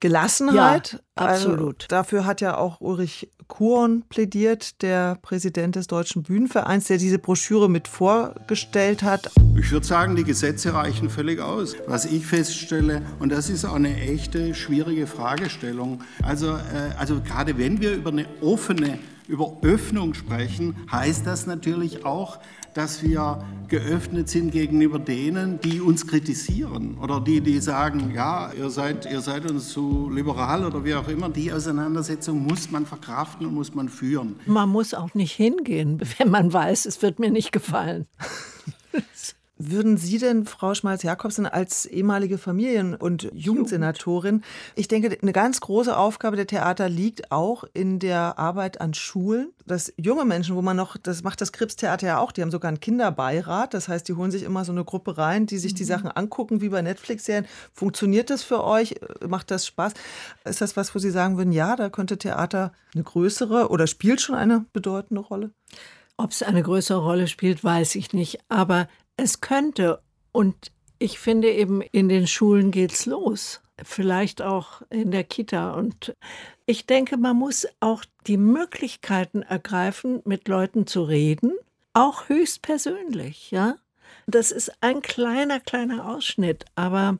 Gelassenheit. 0.00 0.92
Ja, 0.92 1.26
absolut. 1.26 1.82
Also 1.82 1.88
dafür 1.88 2.26
hat 2.26 2.40
ja 2.40 2.56
auch 2.56 2.80
Ulrich 2.80 3.30
Kuhn 3.48 4.04
plädiert, 4.08 4.82
der 4.82 5.16
Präsident 5.22 5.76
des 5.76 5.86
Deutschen 5.86 6.22
Bühnenvereins, 6.22 6.86
der 6.86 6.98
diese 6.98 7.18
Broschüre 7.18 7.70
mit 7.70 7.88
vorgestellt 7.88 9.02
hat. 9.02 9.30
Ich 9.56 9.70
würde 9.70 9.86
sagen, 9.86 10.16
die 10.16 10.24
Gesetze 10.24 10.74
reichen 10.74 11.08
völlig 11.08 11.40
aus. 11.40 11.76
Was 11.86 12.04
ich 12.04 12.26
feststelle, 12.26 13.02
und 13.20 13.30
das 13.30 13.48
ist 13.48 13.64
auch 13.64 13.74
eine 13.74 13.96
echte 14.00 14.54
schwierige 14.54 15.06
Fragestellung, 15.06 16.02
also, 16.22 16.54
äh, 16.54 16.94
also 16.98 17.20
gerade 17.20 17.56
wenn 17.56 17.80
wir 17.80 17.94
über 17.94 18.10
eine 18.10 18.26
offene 18.40 18.98
über 19.28 19.56
Öffnung 19.62 20.14
sprechen, 20.14 20.76
heißt 20.90 21.26
das 21.26 21.46
natürlich 21.46 22.04
auch, 22.04 22.38
dass 22.76 23.02
wir 23.02 23.42
geöffnet 23.68 24.28
sind 24.28 24.52
gegenüber 24.52 24.98
denen, 24.98 25.60
die 25.60 25.80
uns 25.80 26.06
kritisieren 26.06 26.98
oder 26.98 27.20
die, 27.20 27.40
die 27.40 27.58
sagen, 27.58 28.12
ja, 28.14 28.52
ihr 28.52 28.70
seid, 28.70 29.10
ihr 29.10 29.20
seid 29.20 29.50
uns 29.50 29.70
zu 29.70 30.10
liberal 30.10 30.64
oder 30.64 30.84
wie 30.84 30.94
auch 30.94 31.08
immer. 31.08 31.28
Die 31.28 31.52
Auseinandersetzung 31.52 32.44
muss 32.44 32.70
man 32.70 32.86
verkraften 32.86 33.46
und 33.46 33.54
muss 33.54 33.74
man 33.74 33.88
führen. 33.88 34.38
Man 34.46 34.68
muss 34.68 34.94
auch 34.94 35.14
nicht 35.14 35.32
hingehen, 35.32 36.00
wenn 36.18 36.30
man 36.30 36.52
weiß, 36.52 36.86
es 36.86 37.02
wird 37.02 37.18
mir 37.18 37.30
nicht 37.30 37.50
gefallen. 37.50 38.06
Würden 39.58 39.96
Sie 39.96 40.18
denn, 40.18 40.44
Frau 40.44 40.74
Schmalz-Jakobsen, 40.74 41.46
als 41.46 41.86
ehemalige 41.86 42.36
Familien- 42.36 42.94
und 42.94 43.30
Jugendsenatorin, 43.32 44.42
ich 44.74 44.86
denke, 44.86 45.16
eine 45.20 45.32
ganz 45.32 45.60
große 45.60 45.96
Aufgabe 45.96 46.36
der 46.36 46.46
Theater 46.46 46.90
liegt 46.90 47.32
auch 47.32 47.64
in 47.72 47.98
der 47.98 48.38
Arbeit 48.38 48.82
an 48.82 48.92
Schulen, 48.92 49.52
dass 49.64 49.94
junge 49.96 50.26
Menschen, 50.26 50.56
wo 50.56 50.62
man 50.62 50.76
noch, 50.76 50.98
das 50.98 51.22
macht 51.22 51.40
das 51.40 51.52
Krips-Theater 51.52 52.06
ja 52.06 52.18
auch, 52.18 52.32
die 52.32 52.42
haben 52.42 52.50
sogar 52.50 52.68
einen 52.68 52.80
Kinderbeirat, 52.80 53.72
das 53.72 53.88
heißt, 53.88 54.06
die 54.08 54.12
holen 54.12 54.30
sich 54.30 54.42
immer 54.42 54.66
so 54.66 54.72
eine 54.72 54.84
Gruppe 54.84 55.16
rein, 55.16 55.46
die 55.46 55.56
sich 55.56 55.72
die 55.72 55.84
mhm. 55.84 55.88
Sachen 55.88 56.10
angucken, 56.10 56.60
wie 56.60 56.68
bei 56.68 56.82
Netflix-Serien. 56.82 57.46
Funktioniert 57.72 58.28
das 58.28 58.42
für 58.42 58.62
euch? 58.62 58.96
Macht 59.26 59.50
das 59.50 59.66
Spaß? 59.66 59.94
Ist 60.44 60.60
das 60.60 60.76
was, 60.76 60.94
wo 60.94 60.98
Sie 60.98 61.10
sagen 61.10 61.38
würden, 61.38 61.52
ja, 61.52 61.76
da 61.76 61.88
könnte 61.88 62.18
Theater 62.18 62.72
eine 62.94 63.04
größere 63.04 63.70
oder 63.70 63.86
spielt 63.86 64.20
schon 64.20 64.34
eine 64.34 64.66
bedeutende 64.74 65.22
Rolle? 65.22 65.52
Ob 66.18 66.32
es 66.32 66.42
eine 66.42 66.62
größere 66.62 66.98
Rolle 66.98 67.26
spielt, 67.26 67.62
weiß 67.62 67.94
ich 67.94 68.12
nicht. 68.12 68.38
Aber 68.48 68.88
es 69.16 69.40
könnte. 69.40 70.02
Und 70.32 70.72
ich 70.98 71.18
finde 71.18 71.50
eben, 71.50 71.82
in 71.82 72.08
den 72.08 72.26
Schulen 72.26 72.70
geht's 72.70 73.06
los. 73.06 73.60
Vielleicht 73.82 74.40
auch 74.40 74.82
in 74.88 75.10
der 75.10 75.24
Kita. 75.24 75.72
Und 75.72 76.14
ich 76.64 76.86
denke, 76.86 77.16
man 77.18 77.36
muss 77.36 77.66
auch 77.80 78.04
die 78.26 78.38
Möglichkeiten 78.38 79.42
ergreifen, 79.42 80.22
mit 80.24 80.48
Leuten 80.48 80.86
zu 80.86 81.02
reden, 81.02 81.52
auch 81.92 82.28
höchstpersönlich, 82.28 83.50
ja. 83.50 83.76
Das 84.26 84.50
ist 84.50 84.72
ein 84.82 85.02
kleiner, 85.02 85.60
kleiner 85.60 86.08
Ausschnitt, 86.08 86.64
aber 86.74 87.18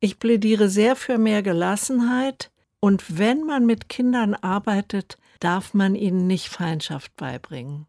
ich 0.00 0.18
plädiere 0.18 0.68
sehr 0.68 0.96
für 0.96 1.18
mehr 1.18 1.42
Gelassenheit. 1.42 2.50
Und 2.80 3.18
wenn 3.18 3.44
man 3.44 3.64
mit 3.64 3.88
Kindern 3.88 4.34
arbeitet, 4.34 5.18
darf 5.40 5.72
man 5.72 5.94
ihnen 5.94 6.26
nicht 6.26 6.48
Feindschaft 6.48 7.16
beibringen. 7.16 7.86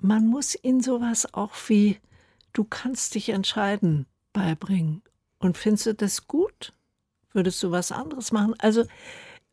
Man 0.00 0.26
muss 0.26 0.56
ihnen 0.62 0.80
sowas 0.80 1.34
auch 1.34 1.52
wie 1.66 1.98
du 2.58 2.64
kannst 2.64 3.14
dich 3.14 3.28
entscheiden 3.28 4.06
beibringen. 4.32 5.02
Und 5.38 5.56
findest 5.56 5.86
du 5.86 5.94
das 5.94 6.26
gut? 6.26 6.72
Würdest 7.32 7.62
du 7.62 7.70
was 7.70 7.92
anderes 7.92 8.32
machen? 8.32 8.54
Also 8.58 8.84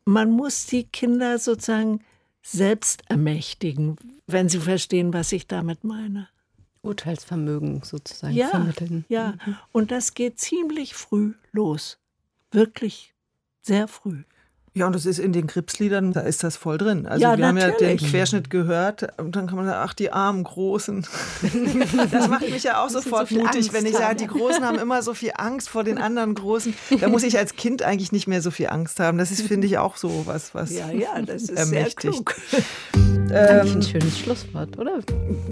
man 0.05 0.31
muss 0.31 0.65
die 0.65 0.85
Kinder 0.85 1.37
sozusagen 1.37 2.03
selbst 2.41 3.03
ermächtigen, 3.07 3.97
wenn 4.27 4.49
Sie 4.49 4.59
verstehen, 4.59 5.13
was 5.13 5.31
ich 5.31 5.47
damit 5.47 5.83
meine. 5.83 6.27
Urteilsvermögen 6.81 7.83
sozusagen 7.83 8.33
Ja, 8.35 8.49
vermitteln. 8.49 9.05
ja. 9.09 9.33
Mhm. 9.45 9.57
Und 9.71 9.91
das 9.91 10.13
geht 10.13 10.39
ziemlich 10.39 10.93
früh 10.95 11.33
los. 11.51 11.97
Wirklich 12.51 13.13
sehr 13.61 13.87
früh. 13.87 14.23
Ja, 14.77 14.85
und 14.87 14.93
das 14.93 15.05
ist 15.05 15.19
in 15.19 15.31
den 15.31 15.47
Gripsliedern, 15.47 16.11
da 16.11 16.19
ist 16.19 16.43
das 16.43 16.57
voll 16.57 16.77
drin. 16.77 17.05
Also 17.05 17.21
Ja, 17.23 17.37
wir 17.37 17.47
haben 17.47 17.55
ja 17.57 17.67
den 17.69 17.71
natürlich. 17.91 18.11
Querschnitt 18.11 18.49
gehört 18.49 19.07
und 19.17 19.33
dann 19.37 19.47
kann 19.47 19.55
man 19.55 19.65
sagen, 19.67 19.79
ach, 19.81 19.93
die 19.93 20.11
armen 20.11 20.43
Großen. 20.43 21.05
Das 22.11 22.27
macht 22.27 22.49
mich 22.49 22.63
ja 22.63 22.83
auch 22.83 22.89
sofort 22.89 23.29
so 23.29 23.35
mutig, 23.35 23.55
Angst 23.55 23.73
wenn 23.73 23.85
ich 23.85 23.93
haben, 23.95 24.01
sage, 24.01 24.15
die 24.17 24.23
ja. 24.25 24.31
Großen 24.31 24.63
haben 24.65 24.77
immer 24.77 25.01
so 25.01 25.13
viel 25.13 25.31
Angst 25.35 25.69
vor 25.69 25.83
den 25.85 25.97
anderen 25.97 26.35
Großen. 26.35 26.73
Da 26.99 27.07
muss 27.07 27.23
ich 27.23 27.37
als 27.37 27.55
Kind 27.55 27.83
eigentlich 27.83 28.11
nicht 28.11 28.27
mehr 28.27 28.41
so 28.41 28.51
viel 28.51 28.67
Angst 28.67 28.99
haben. 28.99 29.17
Das 29.17 29.31
ist, 29.31 29.41
finde 29.43 29.65
ich, 29.67 29.77
auch 29.77 29.95
so 29.95 30.23
was, 30.25 30.53
was 30.53 30.71
Ja, 30.71 30.91
ja, 30.91 31.21
das 31.25 31.43
ist 31.43 31.47
sehr 31.55 31.57
ermächtigt. 31.57 32.25
klug. 32.25 32.35
Eigentlich 33.29 33.71
Ähm, 33.71 33.77
ein 33.77 33.81
schönes 33.81 34.19
Schlusswort, 34.19 34.77
oder? 34.77 34.99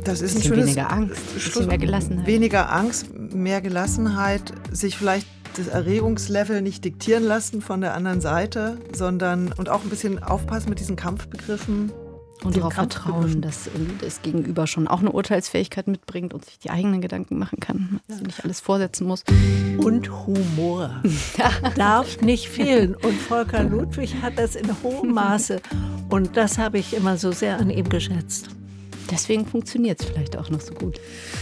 das 0.04 0.22
ist 0.22 0.36
ein 0.36 0.44
schönes 0.44 0.66
weniger 0.68 0.92
Angst, 0.92 1.66
mehr 1.68 1.78
Gelassenheit. 1.78 2.28
Weniger 2.28 2.72
Angst, 2.72 3.08
mehr 3.34 3.62
Gelassenheit, 3.62 4.54
sich 4.72 4.98
vielleicht 4.98 5.28
das 5.58 5.68
Erregungslevel 5.68 6.62
nicht 6.62 6.84
diktieren 6.84 7.24
lassen 7.24 7.62
von 7.62 7.82
der 7.82 7.94
anderen 7.94 8.22
Seite, 8.22 8.78
sondern 8.94 9.52
und 9.54 9.70
auch 9.70 9.84
ein 9.84 9.90
bisschen 9.90 10.22
aufpassen 10.22 10.70
mit 10.70 10.80
diesen 10.80 10.96
Kampfbegriffen. 10.96 11.92
Und 12.44 12.58
darauf 12.58 12.74
vertrauen, 12.74 13.42
dass 13.42 13.68
irgendwie 13.68 14.04
das 14.04 14.22
Gegenüber 14.22 14.68
schon 14.68 14.90
auch 14.90 15.00
eine 15.00 15.14
Urteilsfähigkeit 15.14 15.88
mitbringt 15.88 16.34
und 16.34 16.44
sich 16.44 16.60
die 16.60 16.72
eigenen 16.72 17.00
Gedanken 17.00 17.40
machen 17.40 17.62
kann. 17.62 18.02
Dass 18.10 18.18
sie 18.18 18.24
nicht 18.24 18.44
alles 18.44 18.60
vorsetzen 18.60 19.08
muss. 19.08 19.24
Und 19.78 20.12
Humor 20.26 21.02
darf 21.78 22.20
nicht 22.20 22.50
fehlen. 22.50 22.96
Und 22.96 23.14
Volker 23.14 23.64
Ludwig 23.64 24.22
hat 24.22 24.38
das 24.38 24.58
in 24.58 24.68
hohem 24.84 25.14
Maße. 25.14 25.62
Und 26.10 26.36
das 26.36 26.58
habe 26.58 26.80
ich 26.80 26.94
immer 26.94 27.18
so 27.18 27.32
sehr 27.32 27.60
an 27.60 27.70
ihm 27.70 27.88
geschätzt. 27.88 28.50
Deswegen 29.12 29.46
funktioniert 29.46 30.02
es 30.02 30.08
vielleicht 30.08 30.38
auch 30.38 30.50
noch 30.50 30.62
so 30.62 30.74
gut. 30.74 31.00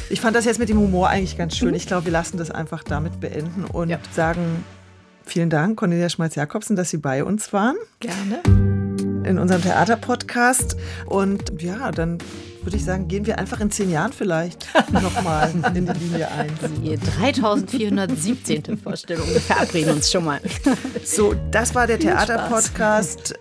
Ich 0.10 0.22
fand 0.22 0.36
das 0.36 0.46
jetzt 0.46 0.60
mit 0.60 0.70
dem 0.70 0.80
Humor 0.80 1.10
eigentlich 1.10 1.38
ganz 1.38 1.56
schön. 1.58 1.74
Ich 1.74 1.88
glaube, 1.88 2.06
wir 2.06 2.12
lassen 2.12 2.38
das 2.38 2.52
einfach 2.52 2.84
damit 2.84 3.20
beenden 3.20 3.66
und 3.66 3.98
sagen 4.14 4.64
vielen 5.26 5.50
Dank, 5.50 5.80
Cornelia 5.80 6.10
Schmalz-Jakobsen, 6.10 6.76
dass 6.76 6.90
Sie 6.90 6.98
bei 6.98 7.24
uns 7.24 7.54
waren 7.54 7.78
Gerne. 8.00 8.42
in 9.26 9.40
unserem 9.40 9.62
Theaterpodcast. 9.62 10.76
Und 11.06 11.62
ja, 11.62 11.92
dann 11.92 12.18
würde 12.64 12.78
ich 12.78 12.84
sagen, 12.84 13.08
gehen 13.08 13.26
wir 13.26 13.40
einfach 13.40 13.60
in 13.60 13.72
zehn 13.72 13.90
Jahren 13.90 14.14
vielleicht 14.14 14.68
nochmal 14.92 15.52
in 15.74 15.86
die 15.86 15.94
Linie 15.94 16.30
ein. 16.32 16.50
Die 16.84 16.98
3417. 16.98 18.78
Vorstellung. 18.78 19.28
Wir 19.28 19.42
verabreden 19.42 19.96
uns 19.96 20.12
schon 20.12 20.26
mal. 20.26 20.42
So, 21.04 21.34
das 21.52 21.74
war 21.76 21.88
der. 21.88 22.00
Theaterpodcast. 22.00 23.36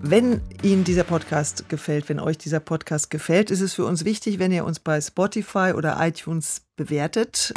Wenn 0.00 0.40
Ihnen 0.62 0.84
dieser 0.84 1.04
Podcast 1.04 1.68
gefällt, 1.68 2.08
wenn 2.08 2.20
euch 2.20 2.38
dieser 2.38 2.60
Podcast 2.60 3.10
gefällt, 3.10 3.50
ist 3.50 3.60
es 3.60 3.74
für 3.74 3.84
uns 3.84 4.04
wichtig, 4.04 4.38
wenn 4.38 4.52
ihr 4.52 4.64
uns 4.64 4.78
bei 4.78 5.00
Spotify 5.00 5.72
oder 5.76 5.96
iTunes 6.00 6.62
bewertet. 6.76 7.52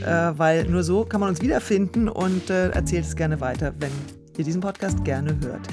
Äh, 0.00 0.32
weil 0.38 0.64
nur 0.64 0.82
so 0.82 1.04
kann 1.04 1.20
man 1.20 1.28
uns 1.28 1.42
wiederfinden 1.42 2.08
und 2.08 2.48
äh, 2.48 2.70
erzählt 2.70 3.04
es 3.04 3.16
gerne 3.16 3.40
weiter, 3.40 3.74
wenn 3.78 3.92
ihr 4.38 4.44
diesen 4.44 4.62
Podcast 4.62 5.04
gerne 5.04 5.36
hört. 5.42 5.68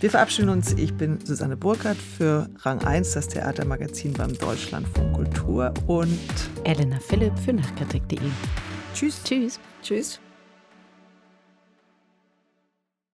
Wir 0.00 0.10
verabschieden 0.10 0.48
uns. 0.48 0.72
Ich 0.72 0.92
bin 0.94 1.24
Susanne 1.24 1.56
Burkhardt 1.56 1.96
für 1.96 2.50
Rang 2.58 2.82
1, 2.82 3.12
das 3.12 3.28
Theatermagazin 3.28 4.12
beim 4.12 4.36
Deutschlandfunk 4.36 5.14
Kultur 5.14 5.72
und 5.86 6.18
Elena 6.64 6.98
Philipp 6.98 7.38
für 7.38 7.52
Nachkritik.de. 7.52 8.18
Tschüss. 8.94 9.22
Tschüss. 9.22 9.60
Tschüss. 9.80 10.20